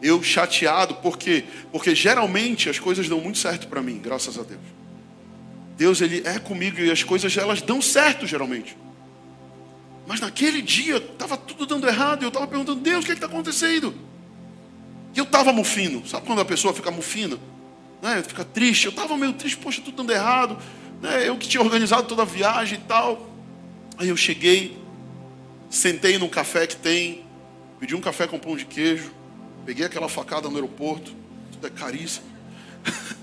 [0.00, 1.44] Eu chateado, por quê?
[1.70, 4.60] Porque geralmente as coisas dão muito certo para mim, graças a Deus.
[5.76, 8.76] Deus ele é comigo e as coisas elas dão certo geralmente.
[10.06, 13.14] Mas naquele dia estava tudo dando errado e eu estava perguntando, Deus, o que é
[13.14, 13.94] está acontecendo?
[15.14, 17.38] E eu estava mufino, sabe quando a pessoa fica mufina?
[18.02, 18.22] Né?
[18.22, 20.58] Fica triste, eu estava meio triste, poxa, tudo dando errado.
[21.00, 21.28] Né?
[21.28, 23.28] Eu que tinha organizado toda a viagem e tal.
[23.96, 24.78] Aí eu cheguei,
[25.68, 27.24] sentei num café que tem,
[27.80, 29.12] pedi um café com pão de queijo,
[29.66, 31.12] peguei aquela facada no aeroporto,
[31.52, 32.26] tudo é caríssimo.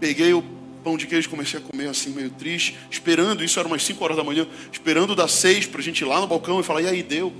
[0.00, 0.42] peguei o
[0.82, 4.16] pão de queijo, comecei a comer assim, meio triste, esperando, isso era umas 5 horas
[4.16, 6.88] da manhã, esperando das 6 para a gente ir lá no balcão e falar, e
[6.88, 7.32] aí, deu?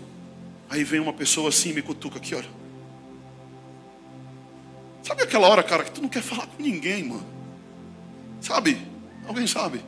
[0.69, 2.64] Aí vem uma pessoa assim me cutuca aqui, olha.
[5.05, 7.27] Sabe aquela hora, cara, que tu não quer falar com ninguém, mano?
[8.41, 8.79] Sabe?
[9.29, 9.81] Alguém sabe?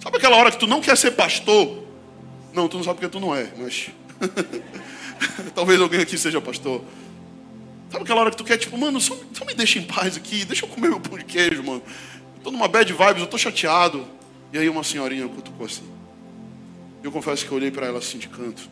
[0.00, 1.84] Sabe aquela hora que tu não quer ser pastor?
[2.54, 3.90] Não, tu não sabe porque tu não é, mas.
[5.54, 6.84] Talvez alguém aqui seja pastor.
[7.90, 10.44] Sabe aquela hora que tu quer, tipo, mano, só, só me deixa em paz aqui,
[10.44, 11.82] deixa eu comer meu pão de queijo, mano.
[12.36, 14.06] Estou numa bad vibes, eu estou chateado.
[14.52, 15.84] E aí uma senhorinha cutucou assim.
[17.02, 18.68] Eu confesso que eu olhei para ela assim de canto.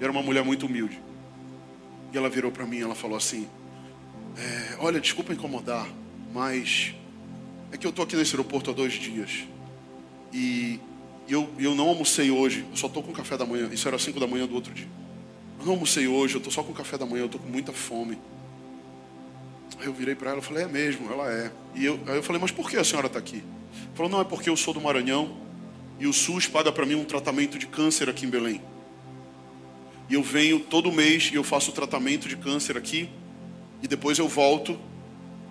[0.00, 0.98] Era uma mulher muito humilde.
[2.12, 3.46] E ela virou para mim ela falou assim:
[4.36, 5.88] é, Olha, desculpa incomodar,
[6.32, 6.94] mas
[7.70, 9.44] é que eu estou aqui nesse aeroporto há dois dias.
[10.32, 10.80] E
[11.28, 13.68] eu, eu não almocei hoje, eu só estou com café da manhã.
[13.72, 14.88] Isso era cinco da manhã do outro dia.
[15.58, 17.72] Eu não almocei hoje, eu estou só com café da manhã, eu estou com muita
[17.72, 18.18] fome.
[19.78, 21.50] Aí eu virei para ela e falei, é mesmo, ela é.
[21.74, 23.42] E eu, aí eu falei, mas por que a senhora está aqui?
[23.94, 25.36] Falou, não, é porque eu sou do Maranhão
[25.98, 28.60] e o SUS paga para mim um tratamento de câncer aqui em Belém.
[30.10, 33.08] E eu venho todo mês e eu faço tratamento de câncer aqui
[33.82, 34.78] e depois eu volto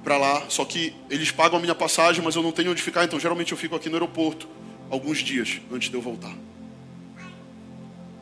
[0.03, 0.49] para lá.
[0.49, 3.51] Só que eles pagam a minha passagem, mas eu não tenho onde ficar, então geralmente
[3.51, 4.47] eu fico aqui no aeroporto
[4.89, 6.35] alguns dias antes de eu voltar.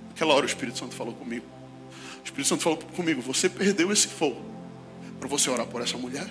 [0.09, 1.45] Naquela hora o Espírito Santo falou comigo.
[2.21, 4.41] O Espírito Santo falou comigo: Você perdeu esse fogo
[5.19, 6.27] para você orar por essa mulher?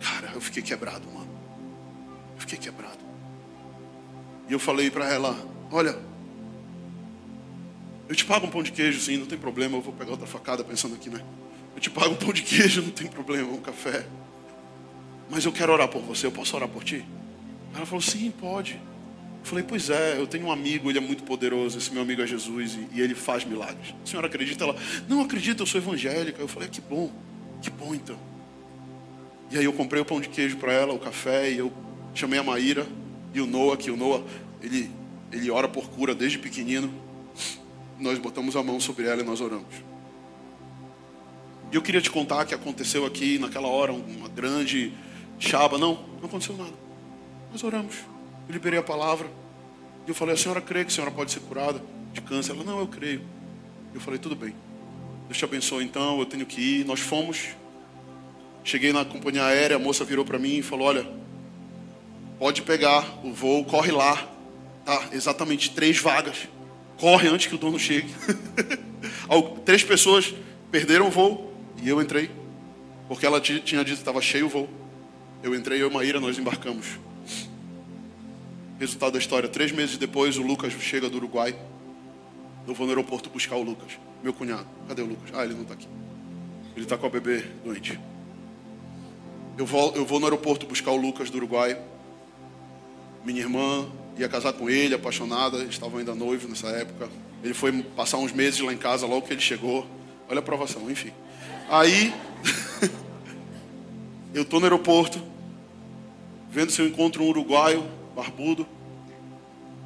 [0.00, 1.30] Cara, eu fiquei quebrado, mano.
[2.34, 2.98] Eu fiquei quebrado.
[4.48, 5.36] E eu falei para ela:
[5.72, 5.98] Olha,
[8.08, 9.76] eu te pago um pão de queijo, sim, não tem problema.
[9.76, 11.24] Eu vou pegar outra facada pensando aqui, né?
[11.84, 14.06] Te pago um pão de queijo, não tem problema, um café.
[15.28, 17.04] Mas eu quero orar por você, eu posso orar por ti?
[17.74, 18.72] Ela falou: Sim, pode.
[18.72, 21.76] Eu falei: Pois é, eu tenho um amigo, ele é muito poderoso.
[21.76, 23.94] Esse meu amigo é Jesus e, e ele faz milagres.
[24.02, 24.64] A senhora acredita?
[24.64, 24.74] Ela:
[25.06, 26.40] Não acredito, eu sou evangélica.
[26.40, 27.12] Eu falei: Que bom,
[27.60, 28.16] que bom então.
[29.50, 31.70] E aí eu comprei o pão de queijo para ela, o café, e eu
[32.14, 32.86] chamei a Maíra
[33.34, 34.24] e o Noah, que o Noah,
[34.62, 34.90] ele,
[35.30, 36.90] ele ora por cura desde pequenino.
[38.00, 39.93] Nós botamos a mão sobre ela e nós oramos.
[41.74, 44.92] E eu queria te contar que aconteceu aqui naquela hora uma grande
[45.40, 45.76] chaba.
[45.76, 46.72] Não, não aconteceu nada.
[47.50, 47.96] Nós oramos.
[48.46, 49.26] Eu liberei a palavra.
[50.06, 51.82] E eu falei, a senhora crê que a senhora pode ser curada
[52.12, 52.52] de câncer?
[52.52, 53.22] Ela, não, eu creio.
[53.92, 54.54] Eu falei, tudo bem.
[55.26, 56.84] Deus te abençoe então, eu tenho que ir.
[56.84, 57.48] Nós fomos.
[58.62, 61.04] Cheguei na companhia aérea, a moça virou para mim e falou, olha,
[62.38, 64.28] pode pegar o voo, corre lá.
[64.84, 66.46] Tá, exatamente três vagas.
[66.98, 68.14] Corre antes que o dono chegue.
[69.66, 70.32] três pessoas
[70.70, 72.30] perderam o voo e eu entrei.
[73.08, 74.68] Porque ela tinha dito que estava cheio o voo.
[75.42, 76.98] Eu entrei, eu e Maíra, nós embarcamos.
[78.80, 81.54] Resultado da história: três meses depois, o Lucas chega do Uruguai.
[82.66, 84.66] Eu vou no aeroporto buscar o Lucas, meu cunhado.
[84.88, 85.30] Cadê o Lucas?
[85.34, 85.86] Ah, ele não está aqui.
[86.74, 88.00] Ele está com a bebê doente.
[89.56, 91.78] Eu vou, eu vou no aeroporto buscar o Lucas do Uruguai.
[93.24, 93.86] Minha irmã
[94.18, 97.08] ia casar com ele, apaixonada, estavam ainda noivos nessa época.
[97.42, 99.86] Ele foi passar uns meses lá em casa logo que ele chegou.
[100.28, 101.12] Olha a aprovação, enfim.
[101.74, 102.14] Aí,
[104.32, 105.20] eu estou no aeroporto,
[106.48, 107.84] vendo se eu encontro um uruguaio
[108.14, 108.64] barbudo.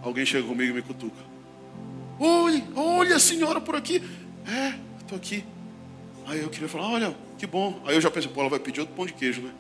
[0.03, 1.17] Alguém chega comigo e me cutuca.
[2.21, 4.03] Olha, olha a senhora por aqui.
[4.47, 5.43] É, estou aqui.
[6.27, 7.81] Aí eu queria falar, olha, que bom.
[7.87, 9.53] Aí eu já pensei, pô, ela vai pedir outro pão de queijo, né?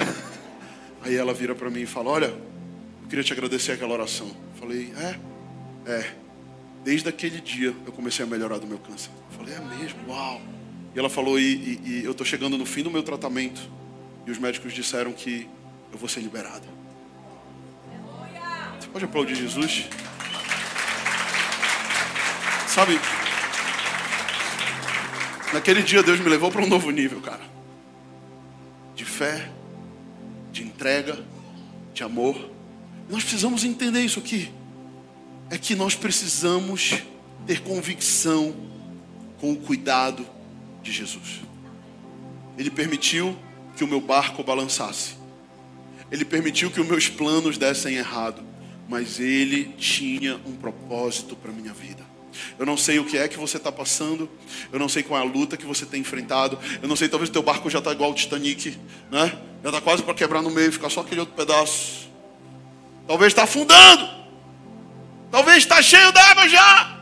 [1.00, 4.26] Aí ela vira para mim e fala, olha, eu queria te agradecer aquela oração.
[4.26, 6.14] Eu falei, é, é.
[6.82, 9.10] Desde aquele dia eu comecei a melhorar do meu câncer.
[9.30, 10.57] Eu falei, é mesmo, uau.
[10.94, 13.60] E ela falou, e, e, e eu estou chegando no fim do meu tratamento.
[14.26, 15.48] E os médicos disseram que
[15.92, 16.66] eu vou ser liberado.
[18.78, 19.88] Você pode aplaudir Jesus?
[22.66, 23.00] Sabe,
[25.52, 27.42] naquele dia Deus me levou para um novo nível, cara.
[28.94, 29.50] De fé,
[30.52, 31.24] de entrega,
[31.92, 32.50] de amor.
[33.08, 34.52] Nós precisamos entender isso aqui.
[35.50, 37.02] É que nós precisamos
[37.46, 38.54] ter convicção
[39.40, 40.26] com o cuidado
[40.88, 41.40] de Jesus.
[42.56, 43.36] Ele permitiu
[43.76, 45.16] que o meu barco balançasse.
[46.10, 48.42] Ele permitiu que os meus planos dessem errado,
[48.88, 52.02] mas ele tinha um propósito para minha vida.
[52.58, 54.28] Eu não sei o que é que você está passando,
[54.72, 57.28] eu não sei qual é a luta que você tem enfrentado, eu não sei, talvez
[57.28, 58.78] o teu barco já está igual ao Titanic,
[59.10, 59.38] né?
[59.62, 62.08] Já está quase para quebrar no meio, ficar só aquele outro pedaço.
[63.06, 64.08] Talvez está afundando,
[65.30, 67.00] talvez está cheio d'água já.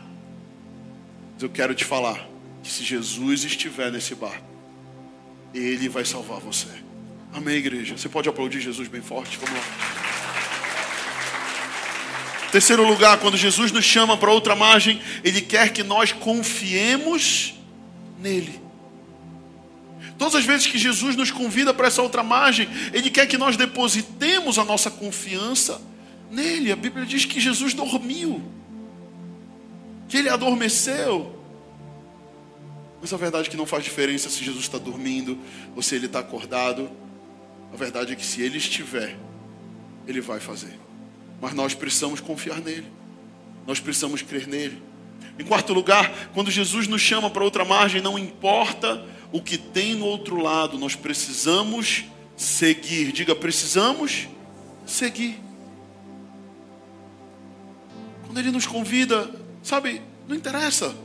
[1.33, 2.36] Mas eu quero te falar
[2.67, 4.45] que se Jesus estiver nesse barco,
[5.53, 6.67] Ele vai salvar você.
[7.33, 7.97] Amém, igreja?
[7.97, 9.37] Você pode aplaudir Jesus bem forte?
[9.37, 9.63] Vamos lá.
[12.51, 17.53] Terceiro lugar, quando Jesus nos chama para outra margem, Ele quer que nós confiemos
[18.19, 18.59] nele.
[20.17, 23.55] Todas as vezes que Jesus nos convida para essa outra margem, Ele quer que nós
[23.55, 25.81] depositemos a nossa confiança
[26.29, 26.69] nele.
[26.69, 28.41] A Bíblia diz que Jesus dormiu,
[30.09, 31.36] que Ele adormeceu.
[33.01, 35.37] Mas a verdade é que não faz diferença se Jesus está dormindo
[35.75, 36.89] ou se Ele está acordado.
[37.71, 39.17] A verdade é que se Ele estiver,
[40.07, 40.79] Ele vai fazer.
[41.39, 42.87] Mas nós precisamos confiar nele.
[43.65, 44.81] Nós precisamos crer nele.
[45.37, 49.93] Em quarto lugar, quando Jesus nos chama para outra margem, não importa o que tem
[49.93, 52.05] no outro lado, nós precisamos
[52.35, 53.11] seguir.
[53.11, 54.27] Diga, precisamos
[54.85, 55.39] seguir.
[58.25, 59.29] Quando ele nos convida,
[59.61, 60.95] sabe, não interessa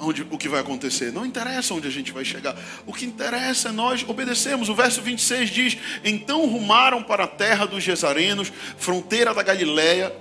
[0.00, 1.12] onde, o que vai acontecer.
[1.12, 2.56] Não interessa onde a gente vai chegar.
[2.86, 4.68] O que interessa é nós obedecermos.
[4.68, 10.14] O verso 26 diz: Então rumaram para a terra dos Gesarenos, fronteira da Galiléia.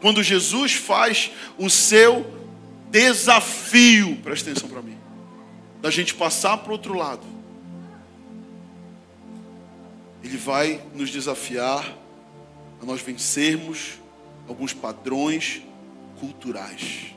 [0.00, 2.26] Quando Jesus faz o seu
[2.90, 4.96] desafio, presta atenção para mim,
[5.80, 7.26] da gente passar para o outro lado.
[10.22, 11.96] Ele vai nos desafiar
[12.80, 13.98] a nós vencermos
[14.48, 15.62] alguns padrões
[16.18, 17.14] culturais.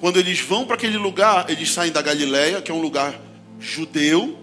[0.00, 3.18] Quando eles vão para aquele lugar, eles saem da Galiléia, que é um lugar
[3.58, 4.38] judeu,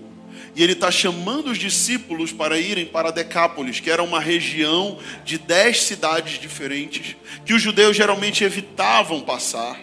[0.56, 5.38] e ele está chamando os discípulos para irem para Decápolis, que era uma região de
[5.38, 9.80] dez cidades diferentes, que os judeus geralmente evitavam passar,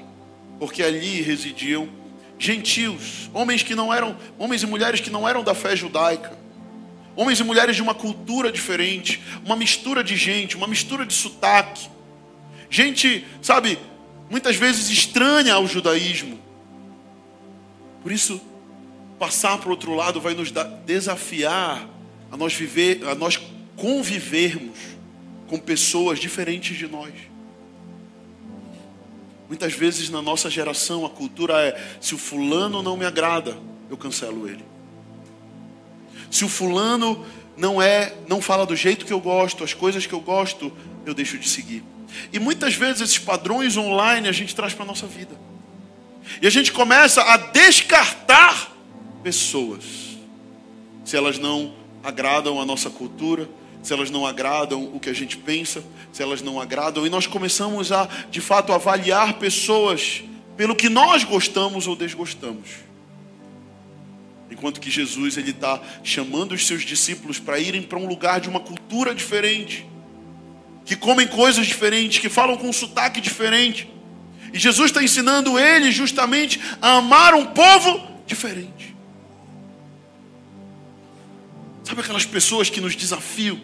[0.58, 1.88] porque ali residiam
[2.38, 6.38] gentios, homens que não eram, homens e mulheres que não eram da fé judaica.
[7.14, 11.88] Homens e mulheres de uma cultura diferente, uma mistura de gente, uma mistura de sotaque.
[12.70, 13.78] Gente, sabe,
[14.30, 16.38] muitas vezes estranha ao judaísmo.
[18.02, 18.40] Por isso,
[19.18, 20.50] passar para o outro lado vai nos
[20.86, 21.86] desafiar
[22.30, 23.38] a nós viver, a nós
[23.76, 24.78] convivermos
[25.48, 27.12] com pessoas diferentes de nós.
[29.48, 33.58] Muitas vezes na nossa geração a cultura é: se o fulano não me agrada,
[33.90, 34.64] eu cancelo ele.
[36.30, 40.12] Se o fulano não é, não fala do jeito que eu gosto, as coisas que
[40.12, 40.72] eu gosto,
[41.04, 41.82] eu deixo de seguir.
[42.32, 45.36] E muitas vezes esses padrões online a gente traz para a nossa vida.
[46.40, 48.76] E a gente começa a descartar
[49.22, 49.84] pessoas.
[51.04, 53.48] Se elas não agradam a nossa cultura,
[53.82, 57.26] se elas não agradam o que a gente pensa, se elas não agradam, e nós
[57.26, 60.22] começamos a, de fato, avaliar pessoas
[60.56, 62.68] pelo que nós gostamos ou desgostamos.
[64.50, 68.48] Enquanto que Jesus ele está chamando os seus discípulos para irem para um lugar de
[68.48, 69.86] uma cultura diferente,
[70.90, 73.88] que comem coisas diferentes, que falam com um sotaque diferente.
[74.52, 78.96] E Jesus está ensinando eles justamente a amar um povo diferente.
[81.84, 83.60] Sabe aquelas pessoas que nos desafiam?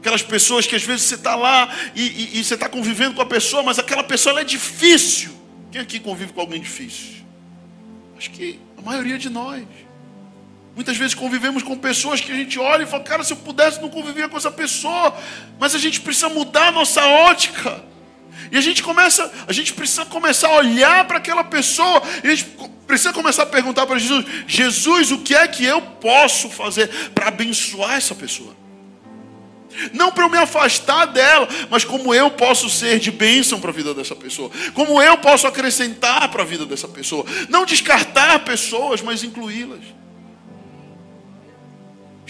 [0.00, 3.22] Aquelas pessoas que às vezes você está lá e, e, e você está convivendo com
[3.22, 5.30] a pessoa, mas aquela pessoa é difícil.
[5.70, 7.24] Quem aqui convive com alguém difícil?
[8.18, 9.62] Acho que a maioria de nós.
[10.74, 13.80] Muitas vezes convivemos com pessoas que a gente olha e fala, cara, se eu pudesse
[13.80, 15.16] não conviver com essa pessoa,
[15.58, 17.82] mas a gente precisa mudar a nossa ótica.
[18.50, 22.34] E a gente começa, a gente precisa começar a olhar para aquela pessoa, e a
[22.34, 22.50] gente
[22.86, 27.28] precisa começar a perguntar para Jesus: Jesus, o que é que eu posso fazer para
[27.28, 28.56] abençoar essa pessoa?
[29.92, 33.72] Não para eu me afastar dela, mas como eu posso ser de bênção para a
[33.72, 34.50] vida dessa pessoa.
[34.74, 37.24] Como eu posso acrescentar para a vida dessa pessoa.
[37.48, 39.80] Não descartar pessoas, mas incluí-las.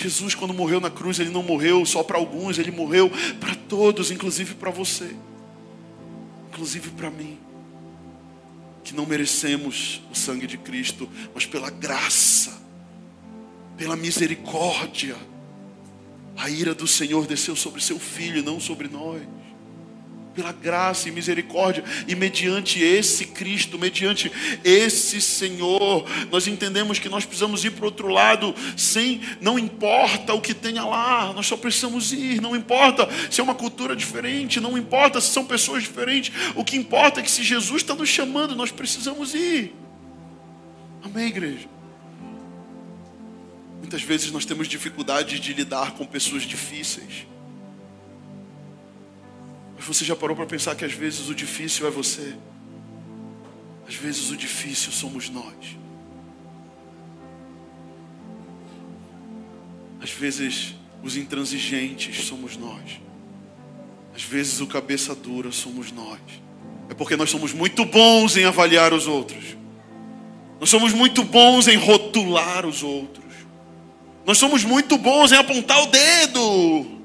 [0.00, 4.10] Jesus, quando morreu na cruz, ele não morreu só para alguns, ele morreu para todos,
[4.10, 5.14] inclusive para você,
[6.48, 7.38] inclusive para mim,
[8.82, 12.60] que não merecemos o sangue de Cristo, mas pela graça,
[13.76, 15.16] pela misericórdia,
[16.36, 19.22] a ira do Senhor desceu sobre seu filho, não sobre nós
[20.34, 24.30] pela graça e misericórdia, e mediante esse Cristo, mediante
[24.64, 30.34] esse Senhor, nós entendemos que nós precisamos ir para o outro lado, sem, não importa
[30.34, 34.60] o que tenha lá, nós só precisamos ir, não importa se é uma cultura diferente,
[34.60, 38.08] não importa se são pessoas diferentes, o que importa é que se Jesus está nos
[38.08, 39.74] chamando, nós precisamos ir.
[41.02, 41.68] Amém, igreja?
[43.78, 47.26] Muitas vezes nós temos dificuldade de lidar com pessoas difíceis.
[49.80, 52.34] Mas você já parou para pensar que às vezes o difícil é você?
[53.88, 55.78] Às vezes o difícil somos nós.
[59.98, 63.00] Às vezes os intransigentes somos nós.
[64.14, 66.20] Às vezes o cabeça dura somos nós.
[66.90, 69.56] É porque nós somos muito bons em avaliar os outros.
[70.60, 73.32] Nós somos muito bons em rotular os outros.
[74.26, 76.99] Nós somos muito bons em apontar o dedo.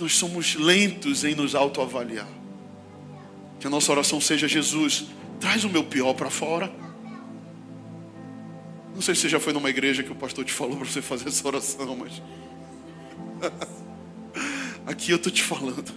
[0.00, 2.26] Nós somos lentos em nos autoavaliar.
[3.60, 5.06] Que a nossa oração seja: Jesus,
[5.38, 6.72] traz o meu pior para fora.
[8.94, 11.02] Não sei se você já foi numa igreja que o pastor te falou para você
[11.02, 12.22] fazer essa oração, mas.
[14.86, 15.92] Aqui eu estou te falando.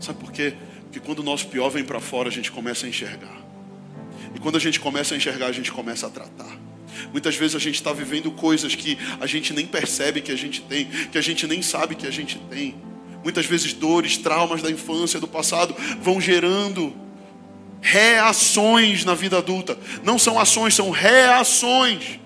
[0.00, 0.54] Sabe por quê?
[0.82, 3.36] Porque quando o nosso pior vem para fora, a gente começa a enxergar.
[4.34, 6.58] E quando a gente começa a enxergar, a gente começa a tratar.
[7.12, 10.60] Muitas vezes a gente está vivendo coisas que a gente nem percebe que a gente
[10.62, 12.74] tem, que a gente nem sabe que a gente tem.
[13.22, 16.94] Muitas vezes dores, traumas da infância, do passado, vão gerando
[17.80, 19.78] reações na vida adulta.
[20.02, 22.20] Não são ações, são reações.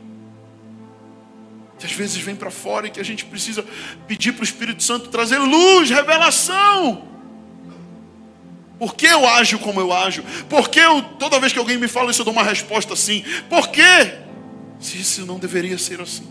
[1.78, 3.64] Que às vezes vem para fora e que a gente precisa
[4.06, 7.08] pedir para o Espírito Santo trazer luz, revelação.
[8.78, 10.24] Por que eu ajo como eu ajo?
[10.48, 13.24] Por que eu, toda vez que alguém me fala isso, eu dou uma resposta assim?
[13.48, 14.12] Por quê?
[14.82, 16.26] Se isso não deveria ser assim.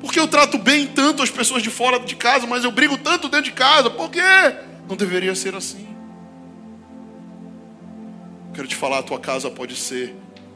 [0.00, 3.28] Porque eu trato bem tanto as pessoas de fora de casa, mas eu brigo tanto
[3.28, 3.88] dentro de casa.
[3.88, 4.20] Por quê?
[4.88, 5.86] Não deveria ser assim.
[8.52, 10.14] Quero te falar, a tua casa pode ser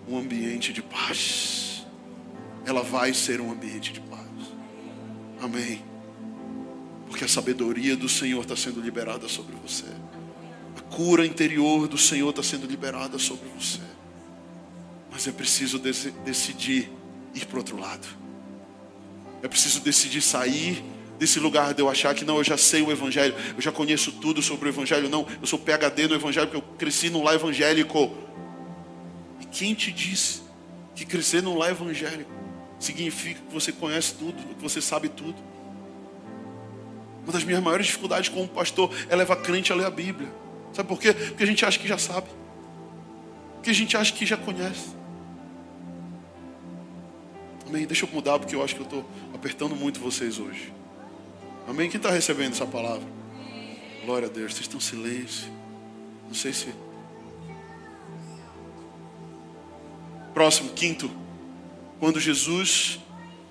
[0.09, 1.86] um ambiente de paz.
[2.66, 4.24] Ela vai ser um ambiente de paz.
[5.40, 5.84] Amém.
[7.09, 9.84] Porque a sabedoria do Senhor está sendo liberada sobre você.
[10.76, 13.93] A cura interior do Senhor está sendo liberada sobre você.
[15.14, 16.90] Mas é preciso decidir
[17.32, 18.04] ir para outro lado.
[19.44, 20.84] É preciso decidir sair
[21.20, 24.10] desse lugar de eu achar que não, eu já sei o Evangelho, eu já conheço
[24.10, 25.08] tudo sobre o Evangelho.
[25.08, 28.12] Não, eu sou PHD no Evangelho porque eu cresci num lar evangélico.
[29.40, 30.42] E quem te disse
[30.96, 32.32] que crescer num lar evangélico
[32.80, 35.36] significa que você conhece tudo, que você sabe tudo.
[37.22, 40.28] Uma das minhas maiores dificuldades como pastor é levar crente a ler a Bíblia.
[40.72, 41.12] Sabe por quê?
[41.14, 42.26] Porque a gente acha que já sabe.
[43.54, 45.03] Porque a gente acha que já conhece.
[47.74, 47.86] Amém?
[47.88, 49.04] Deixa eu mudar porque eu acho que eu estou
[49.34, 50.72] apertando muito vocês hoje.
[51.66, 51.90] Amém?
[51.90, 53.04] Quem está recebendo essa palavra?
[54.04, 54.54] Glória a Deus.
[54.54, 55.50] Vocês estão em silêncio.
[56.28, 56.72] Não sei se.
[60.32, 61.10] Próximo, quinto.
[61.98, 63.00] Quando Jesus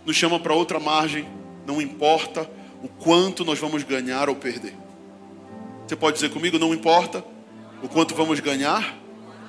[0.06, 1.28] nos chama para outra margem,
[1.68, 2.50] não importa
[2.82, 4.74] o quanto nós vamos ganhar ou perder.
[5.86, 7.26] Você pode dizer comigo, não importa
[7.84, 8.98] o quanto vamos ganhar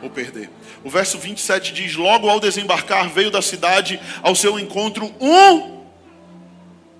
[0.02, 0.50] ou perder.
[0.84, 5.80] O verso 27 diz: Logo ao desembarcar, veio da cidade ao seu encontro um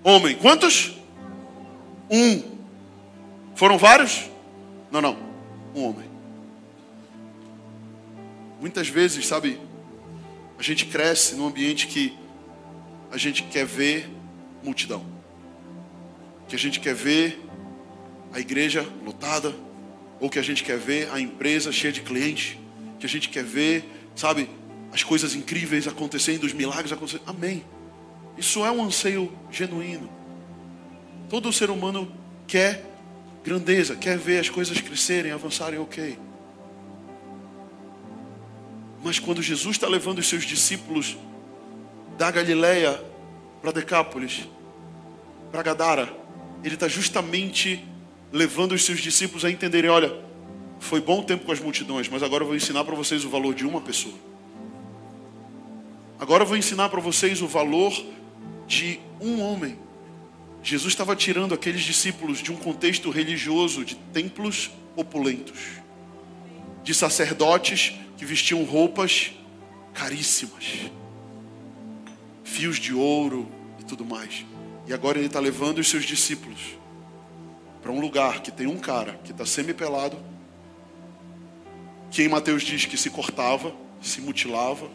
[0.03, 0.35] homem.
[0.37, 0.93] Quantos?
[2.11, 2.43] Um.
[3.55, 4.31] Foram vários?
[4.91, 5.19] Não, não.
[5.75, 6.11] Um homem.
[8.59, 9.61] Muitas vezes, sabe,
[10.59, 12.17] a gente cresce num ambiente que
[13.13, 14.09] a gente quer ver
[14.63, 15.05] multidão.
[16.49, 17.39] Que a gente quer ver
[18.33, 19.55] a igreja lotada,
[20.19, 22.57] ou que a gente quer ver a empresa cheia de clientes,
[23.05, 23.85] que a gente quer ver,
[24.17, 24.49] sabe,
[24.91, 27.25] as coisas incríveis acontecendo, os milagres acontecendo.
[27.27, 27.63] Amém.
[28.39, 30.09] Isso é um anseio genuíno.
[31.29, 32.11] Todo ser humano
[32.47, 32.83] quer
[33.45, 36.19] grandeza, quer ver as coisas crescerem, avançarem, ok.
[39.03, 41.15] Mas quando Jesus está levando os seus discípulos
[42.17, 43.05] da Galileia
[43.61, 44.49] para Decápolis,
[45.53, 46.11] para Gadara,
[46.65, 47.85] ele está justamente
[48.33, 50.24] levando os seus discípulos a entenderem: olha,
[50.85, 53.55] foi bom tempo com as multidões, mas agora eu vou ensinar para vocês o valor
[53.55, 54.15] de uma pessoa.
[56.21, 57.93] Agora eu vou ensinar para vocês o valor
[58.67, 59.79] de um homem.
[60.63, 65.59] Jesus estava tirando aqueles discípulos de um contexto religioso de templos opulentos,
[66.83, 69.33] de sacerdotes que vestiam roupas
[69.95, 70.91] caríssimas,
[72.43, 73.49] fios de ouro
[73.81, 74.45] e tudo mais.
[74.87, 76.61] E agora ele está levando os seus discípulos
[77.81, 80.34] para um lugar que tem um cara que está semi-pelado,
[82.15, 84.89] que em Mateus diz que se cortava, se mutilava,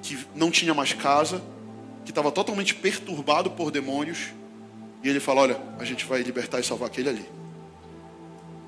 [0.00, 1.42] que não tinha mais casa,
[2.04, 4.28] que estava totalmente perturbado por demônios.
[5.02, 7.26] E ele fala: Olha, a gente vai libertar e salvar aquele ali.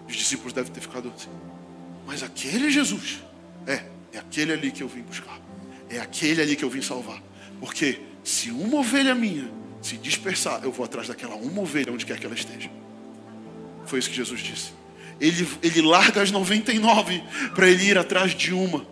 [0.08, 1.30] Os discípulos devem ter ficado assim.
[2.04, 3.22] Mas aquele Jesus,
[3.64, 5.38] é, é aquele ali que eu vim buscar.
[5.88, 7.22] É aquele ali que eu vim salvar.
[7.60, 9.48] Porque se uma ovelha minha
[9.80, 12.68] se dispersar, eu vou atrás daquela uma ovelha onde quer que ela esteja.
[13.86, 14.72] Foi isso que Jesus disse.
[15.20, 17.22] Ele, ele larga as 99
[17.54, 18.86] para ele ir atrás de uma.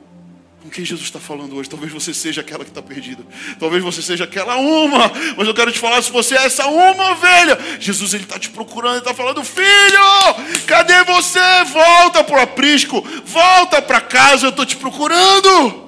[0.66, 1.70] Com quem Jesus está falando hoje?
[1.70, 3.24] Talvez você seja aquela que está perdida.
[3.56, 5.12] Talvez você seja aquela uma.
[5.36, 8.50] Mas eu quero te falar: se você é essa uma ovelha, Jesus ele está te
[8.50, 11.38] procurando, ele está falando: Filho, cadê você?
[11.72, 15.86] Volta para o aprisco, volta para casa, eu estou te procurando.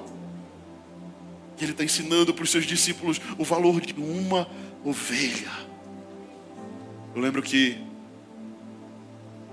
[1.59, 4.47] E ele está ensinando para os seus discípulos o valor de uma
[4.85, 5.51] ovelha.
[7.13, 7.88] Eu lembro que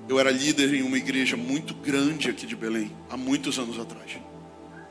[0.08, 4.18] eu era líder em uma igreja muito grande aqui de Belém, há muitos anos atrás.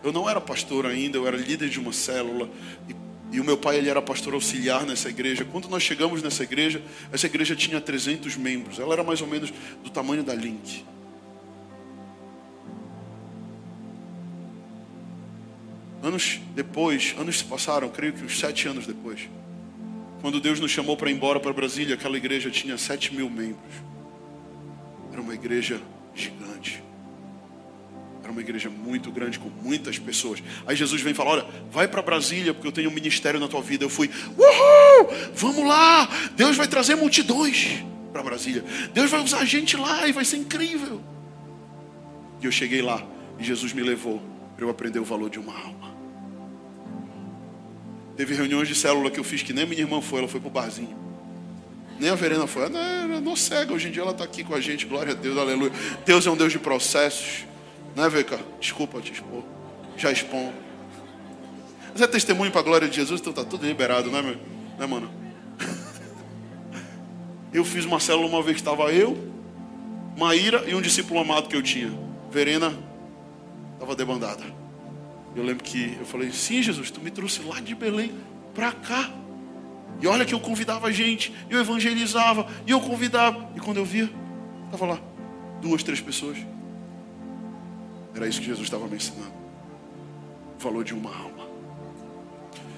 [0.04, 2.50] Eu não era pastor ainda, eu era líder de uma célula.
[2.88, 5.46] E, e, o meu pai ele era pastor auxiliar nessa igreja.
[5.46, 8.78] Quando nós chegamos nessa igreja, essa igreja tinha 300 membros.
[8.78, 9.52] Ela era mais ou menos
[9.84, 10.86] do tamanho da Link.
[16.04, 19.22] Anos depois, anos se passaram, creio que uns sete anos depois.
[20.22, 23.95] Quando Deus nos chamou para ir embora para Brasília, aquela igreja tinha sete mil membros.
[25.16, 25.82] Era uma igreja
[26.14, 26.84] gigante.
[28.22, 30.44] Era uma igreja muito grande, com muitas pessoas.
[30.68, 33.62] Aí Jesus vem falar: Olha, vai para Brasília, porque eu tenho um ministério na tua
[33.62, 33.86] vida.
[33.86, 36.10] Eu fui, uhul, vamos lá.
[36.36, 38.66] Deus vai trazer multidões para Brasília.
[38.94, 41.02] Deus vai usar a gente lá e vai ser incrível.
[42.42, 43.02] E eu cheguei lá
[43.40, 44.22] e Jesus me levou
[44.58, 45.96] para eu aprender o valor de uma alma.
[48.18, 50.50] Teve reuniões de célula que eu fiz que nem minha irmã foi, ela foi pro
[50.50, 51.05] barzinho.
[52.00, 52.64] Nem a Verena foi.
[52.64, 55.16] Ela não, não cega, hoje em dia ela está aqui com a gente, glória a
[55.16, 55.72] Deus, aleluia.
[56.06, 57.46] Deus é um Deus de processos.
[57.96, 58.40] Né, Veca?
[58.60, 59.44] Desculpa te expor.
[59.98, 60.52] Já expom.
[61.94, 64.36] Mas é testemunho para a glória de Jesus, então está tudo liberado, né, meu?
[64.78, 65.10] né, mano?
[67.54, 69.18] Eu fiz uma célula uma vez que estava eu,
[70.18, 71.92] Maíra e um discípulo amado que eu tinha.
[72.32, 72.74] Verena
[73.74, 74.44] estava debandada.
[75.36, 78.14] Eu lembro que eu falei, sim, Jesus, tu me trouxe lá de Belém
[78.54, 79.10] para cá.
[80.02, 83.50] E olha que eu convidava gente, eu evangelizava, e eu convidava.
[83.56, 84.10] E quando eu via,
[84.66, 85.00] estava lá,
[85.62, 86.38] duas, três pessoas.
[88.14, 89.34] Era isso que Jesus estava me ensinando.
[90.58, 91.46] O valor de uma alma.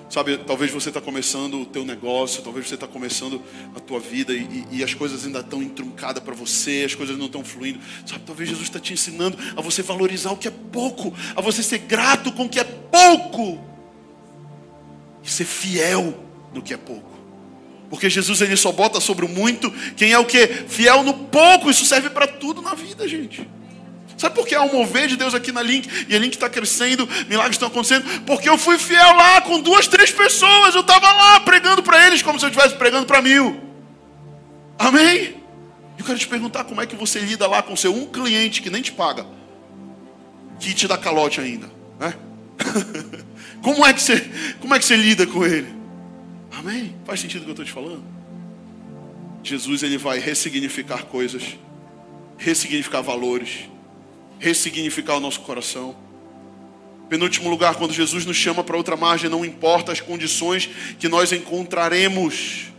[0.09, 3.41] Sabe, talvez você está começando o teu negócio, talvez você está começando
[3.75, 7.17] a tua vida e, e, e as coisas ainda estão entruncadas para você, as coisas
[7.17, 7.79] não estão fluindo.
[8.05, 11.61] Sabe, talvez Jesus está te ensinando a você valorizar o que é pouco, a você
[11.61, 13.59] ser grato com o que é pouco
[15.21, 16.17] e ser fiel
[16.53, 17.06] no que é pouco.
[17.89, 20.47] Porque Jesus ele só bota sobre o muito quem é o que?
[20.47, 21.69] Fiel no pouco.
[21.69, 23.47] Isso serve para tudo na vida, gente.
[24.17, 26.49] Sabe por que há um mover de Deus aqui na Link e a Link está
[26.49, 28.03] crescendo, milagres estão acontecendo?
[28.21, 30.73] Porque eu fui fiel lá com duas, três pessoas.
[30.73, 33.61] Eu estava lá pregando para eles como se eu estivesse pregando para mil.
[34.79, 35.35] Amém?
[35.97, 38.69] Eu quero te perguntar como é que você lida lá com seu um cliente que
[38.69, 39.25] nem te paga,
[40.59, 41.69] que te dá calote ainda,
[41.99, 42.13] né?
[43.61, 44.29] como é que você,
[44.59, 45.76] como é que você lida com ele?
[46.57, 46.95] Amém?
[47.05, 48.03] Faz sentido o que eu estou te falando?
[49.43, 51.55] Jesus ele vai ressignificar coisas,
[52.35, 53.69] ressignificar valores,
[54.39, 55.95] ressignificar o nosso coração.
[57.09, 61.31] Penúltimo lugar, quando Jesus nos chama para outra margem, não importa as condições que nós
[61.31, 62.71] encontraremos.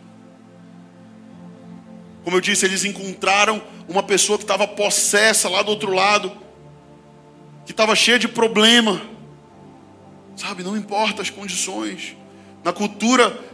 [2.24, 6.36] Como eu disse, eles encontraram uma pessoa que estava possessa lá do outro lado,
[7.64, 9.00] que estava cheia de problema.
[10.36, 12.16] Sabe, não importa as condições.
[12.64, 13.47] Na cultura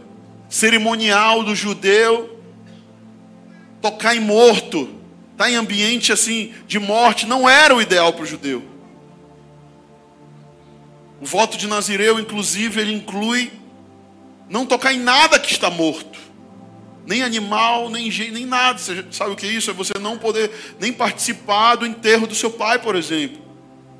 [0.55, 2.39] cerimonial do judeu,
[3.81, 4.83] tocar em morto,
[5.33, 8.63] estar tá em ambiente assim de morte, não era o ideal para o judeu.
[11.19, 13.51] O voto de Nazireu, inclusive, ele inclui
[14.49, 16.23] não tocar em nada que está morto
[17.05, 18.79] nem animal, nem nem nada.
[18.79, 19.69] Você sabe o que é isso?
[19.69, 20.49] É você não poder
[20.79, 23.43] nem participar do enterro do seu pai, por exemplo.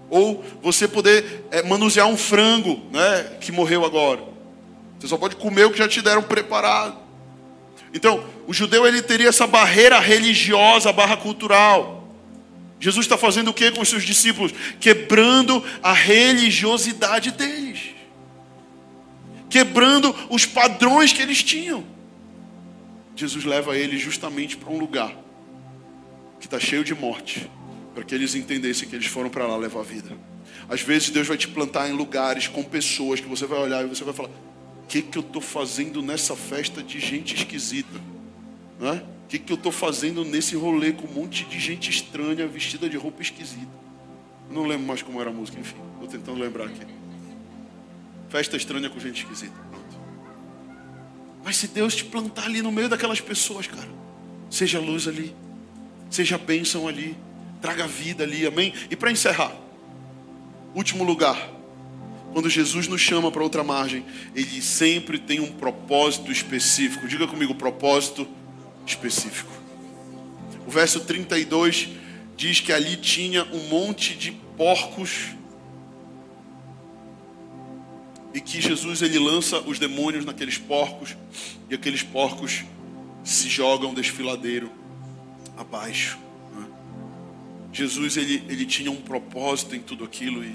[0.10, 4.35] Ou você poder é, manusear um frango, né, que morreu agora.
[5.00, 6.98] Você só pode comer o que já te deram preparado.
[7.94, 12.08] Então, o judeu ele teria essa barreira religiosa, barra cultural.
[12.80, 14.54] Jesus está fazendo o que com os seus discípulos?
[14.80, 17.96] Quebrando a religiosidade deles.
[19.50, 21.86] Quebrando os padrões que eles tinham.
[23.16, 25.16] Jesus leva eles justamente para um lugar
[26.40, 27.50] que está cheio de morte,
[27.94, 30.12] para que eles entendessem que eles foram para lá levar a vida.
[30.68, 33.88] Às vezes Deus vai te plantar em lugares com pessoas que você vai olhar e
[33.88, 34.30] você vai falar:
[34.88, 38.00] que, que eu estou fazendo nessa festa de gente esquisita?
[38.80, 42.90] O que, que eu estou fazendo nesse rolê com um monte de gente estranha vestida
[42.90, 43.86] de roupa esquisita?
[44.50, 46.86] Não lembro mais como era a música, enfim, estou tentando lembrar aqui.
[48.30, 49.56] Festa estranha com gente esquisita.
[51.44, 53.90] Mas se Deus te plantar ali no meio daquelas pessoas, cara,
[54.50, 55.36] seja luz ali,
[56.10, 57.16] seja bênção ali,
[57.62, 58.74] traga vida ali, amém?
[58.90, 59.56] E para encerrar,
[60.76, 61.55] último lugar,
[62.36, 64.06] quando Jesus nos chama para outra margem,
[64.36, 67.08] ele sempre tem um propósito específico.
[67.08, 68.28] Diga comigo, propósito
[68.86, 69.50] específico.
[70.68, 71.92] O verso 32
[72.36, 75.28] diz que ali tinha um monte de porcos
[78.34, 81.16] e que Jesus ele lança os demônios naqueles porcos
[81.70, 82.66] e aqueles porcos
[83.24, 84.70] se jogam desfiladeiro
[85.56, 86.20] abaixo.
[86.54, 86.68] Né?
[87.72, 90.54] Jesus ele, ele tinha um propósito em tudo aquilo e,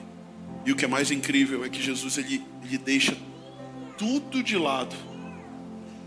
[0.65, 3.17] e o que é mais incrível é que Jesus ele, ele deixa
[3.97, 4.95] tudo de lado.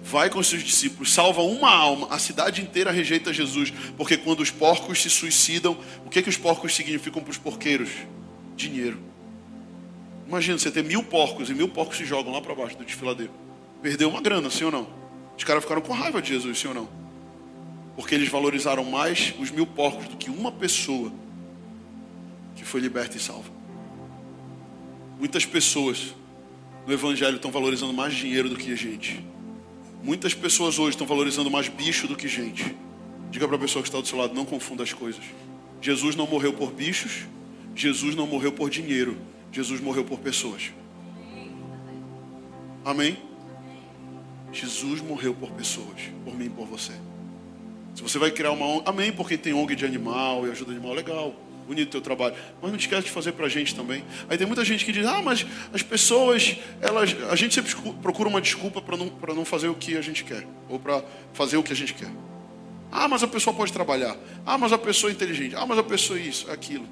[0.04, 4.51] Vai com seus discípulos, salva uma alma, a cidade inteira rejeita Jesus, porque quando os
[4.51, 7.89] porcos se suicidam, o que, que os porcos significam para os porqueiros?
[8.56, 8.99] Dinheiro.
[10.28, 13.32] Imagina você ter mil porcos e mil porcos se jogam lá para baixo do desfiladeiro.
[13.82, 14.88] Perdeu uma grana, sim ou não?
[15.38, 16.89] Os caras ficaram com raiva de Jesus, sim ou não?
[17.95, 21.12] Porque eles valorizaram mais os mil porcos do que uma pessoa
[22.56, 23.62] que foi liberta e salva.
[25.20, 26.14] Muitas pessoas
[26.86, 29.24] no Evangelho estão valorizando mais dinheiro do que a gente.
[30.03, 32.76] Muitas pessoas hoje estão valorizando mais bicho do que gente.
[33.32, 35.24] Diga para a pessoa que está do seu lado, não confunda as coisas.
[35.82, 37.26] Jesus não morreu por bichos,
[37.76, 39.18] Jesus não morreu por dinheiro.
[39.51, 40.72] Jesus morreu por pessoas.
[42.84, 43.18] Amém?
[44.51, 46.91] Jesus morreu por pessoas, por mim e por você.
[47.95, 50.93] Se você vai criar uma ONG, amém, porque tem ONG de animal e ajuda animal,
[50.93, 52.36] legal, bonito o teu trabalho.
[52.61, 54.03] Mas não esquece de fazer para a gente também.
[54.30, 58.30] Aí tem muita gente que diz, ah, mas as pessoas, elas, a gente sempre procura
[58.30, 61.03] uma desculpa para não, não fazer o que a gente quer, ou para
[61.34, 62.11] fazer o que a gente quer.
[62.91, 64.16] Ah, mas a pessoa pode trabalhar.
[64.45, 65.55] Ah, mas a pessoa é inteligente.
[65.55, 66.88] Ah, mas a pessoa é isso, é aquilo.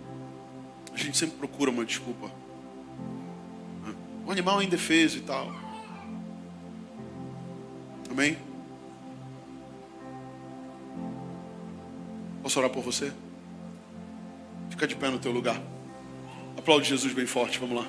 [0.93, 2.31] A gente sempre procura uma desculpa
[4.25, 5.53] um animal indefeso e tal.
[8.09, 8.37] Amém?
[12.41, 13.11] Posso orar por você?
[14.81, 15.61] Fica de pé no teu lugar.
[16.57, 17.87] Aplaude Jesus bem forte, vamos lá.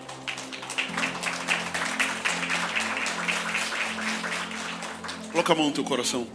[5.31, 6.29] Coloca a mão no teu coração.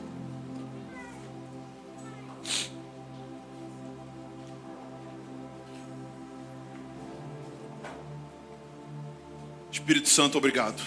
[9.72, 10.82] Espírito Santo, obrigado.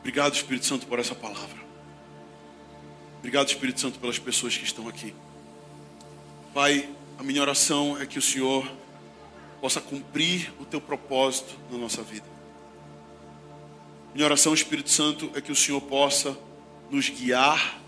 [0.00, 1.64] Obrigado, Espírito Santo, por essa palavra.
[3.20, 5.14] Obrigado, Espírito Santo, pelas pessoas que estão aqui.
[6.52, 6.88] Pai,
[7.18, 8.70] a minha oração é que o Senhor
[9.60, 12.26] possa cumprir o teu propósito na nossa vida.
[14.14, 16.36] Minha oração, Espírito Santo, é que o Senhor possa
[16.90, 17.80] nos guiar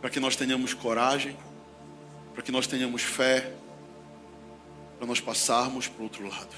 [0.00, 1.36] para que nós tenhamos coragem,
[2.34, 3.52] para que nós tenhamos fé,
[4.98, 6.54] para nós passarmos para o outro lado.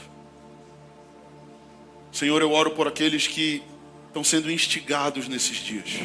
[2.12, 3.62] Senhor, eu oro por aqueles que
[4.06, 6.00] estão sendo instigados nesses dias,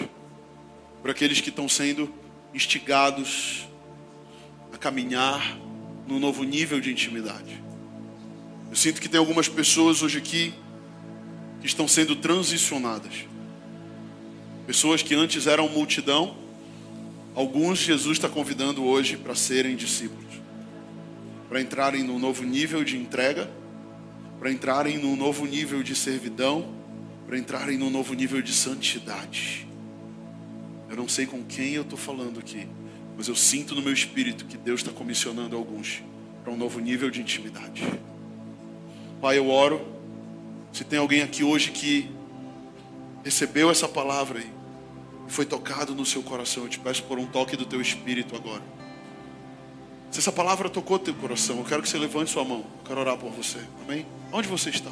[1.02, 2.14] por aqueles que estão sendo
[2.54, 3.68] instigados
[4.80, 5.58] caminhar
[6.08, 7.62] num novo nível de intimidade.
[8.70, 10.54] Eu sinto que tem algumas pessoas hoje aqui
[11.60, 13.26] que estão sendo transicionadas.
[14.66, 16.36] Pessoas que antes eram multidão,
[17.36, 20.34] alguns Jesus está convidando hoje para serem discípulos,
[21.50, 23.50] para entrarem num novo nível de entrega,
[24.40, 26.74] para entrarem num novo nível de servidão,
[27.28, 29.68] para entrarem num novo nível de santidade.
[30.90, 32.68] Eu não sei com quem eu estou falando aqui,
[33.20, 36.02] mas eu sinto no meu espírito que Deus está comissionando alguns
[36.42, 37.84] para um novo nível de intimidade.
[39.20, 39.86] Pai, eu oro.
[40.72, 42.10] Se tem alguém aqui hoje que
[43.22, 44.50] recebeu essa palavra e
[45.28, 48.64] foi tocado no seu coração, eu te peço por um toque do teu espírito agora.
[50.12, 52.60] Se essa palavra tocou teu coração, eu quero que você levante sua mão.
[52.60, 53.60] Eu quero orar por você.
[53.84, 54.06] Amém?
[54.32, 54.92] Onde você está?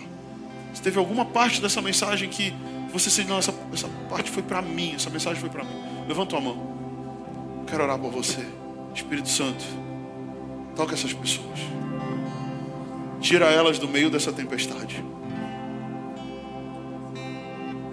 [0.73, 2.53] Se teve alguma parte dessa mensagem que
[2.91, 6.05] você sente, não, essa, essa parte foi para mim, essa mensagem foi para mim.
[6.09, 6.76] Levanta a mão.
[7.67, 8.45] Quero orar por você.
[8.95, 9.63] Espírito Santo,
[10.75, 11.59] toca essas pessoas.
[13.19, 15.03] Tira elas do meio dessa tempestade.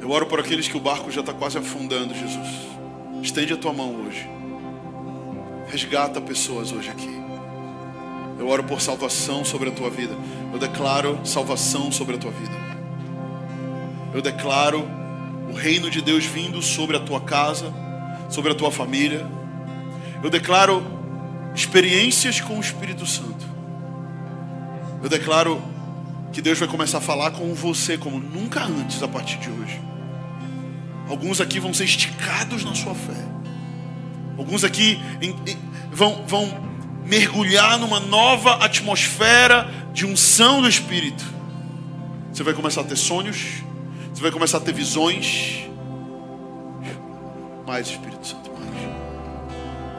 [0.01, 2.49] Eu oro por aqueles que o barco já está quase afundando, Jesus.
[3.22, 4.29] Estende a tua mão hoje.
[5.66, 7.09] Resgata pessoas hoje aqui.
[8.39, 10.14] Eu oro por salvação sobre a tua vida.
[10.53, 12.55] Eu declaro salvação sobre a tua vida.
[14.12, 14.87] Eu declaro
[15.51, 17.72] o reino de Deus vindo sobre a tua casa,
[18.29, 19.27] sobre a tua família.
[20.25, 20.83] Eu declaro
[21.55, 23.45] experiências com o Espírito Santo.
[25.03, 25.62] Eu declaro
[26.33, 29.79] que Deus vai começar a falar com você como nunca antes a partir de hoje.
[31.11, 33.22] Alguns aqui vão ser esticados na sua fé.
[34.39, 34.99] Alguns aqui
[35.93, 36.49] vão, vão
[37.05, 41.22] mergulhar numa nova atmosfera de unção do Espírito.
[42.33, 43.62] Você vai começar a ter sonhos,
[44.11, 45.68] você vai começar a ter visões.
[47.66, 48.44] Mais Espírito Santo.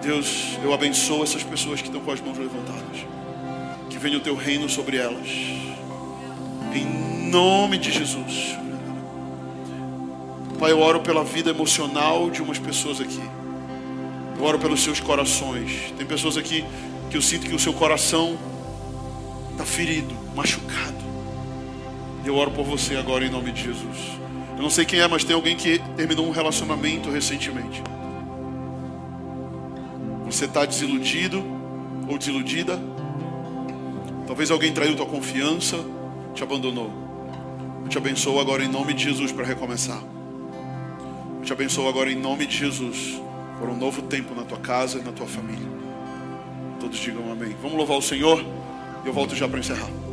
[0.05, 3.05] Deus, eu abençoo essas pessoas que estão com as mãos levantadas.
[3.89, 5.27] Que venha o teu reino sobre elas.
[6.75, 8.55] Em nome de Jesus.
[10.59, 13.21] Pai, eu oro pela vida emocional de umas pessoas aqui.
[14.37, 15.91] Eu oro pelos seus corações.
[15.97, 16.63] Tem pessoas aqui
[17.09, 18.37] que eu sinto que o seu coração
[19.53, 21.03] está ferido, machucado.
[22.23, 23.97] Eu oro por você agora em nome de Jesus.
[24.55, 27.81] Eu não sei quem é, mas tem alguém que terminou um relacionamento recentemente.
[30.25, 31.43] Você está desiludido
[32.07, 32.79] ou desiludida?
[34.27, 35.77] Talvez alguém traiu tua confiança,
[36.33, 36.91] te abandonou.
[37.83, 40.01] Eu te abençoo agora em nome de Jesus para recomeçar.
[41.37, 43.21] Eu te abençoo agora em nome de Jesus
[43.59, 45.67] por um novo tempo na tua casa e na tua família.
[46.79, 47.55] Todos digam amém.
[47.61, 48.43] Vamos louvar o Senhor
[49.03, 50.04] e eu volto já para encerrar.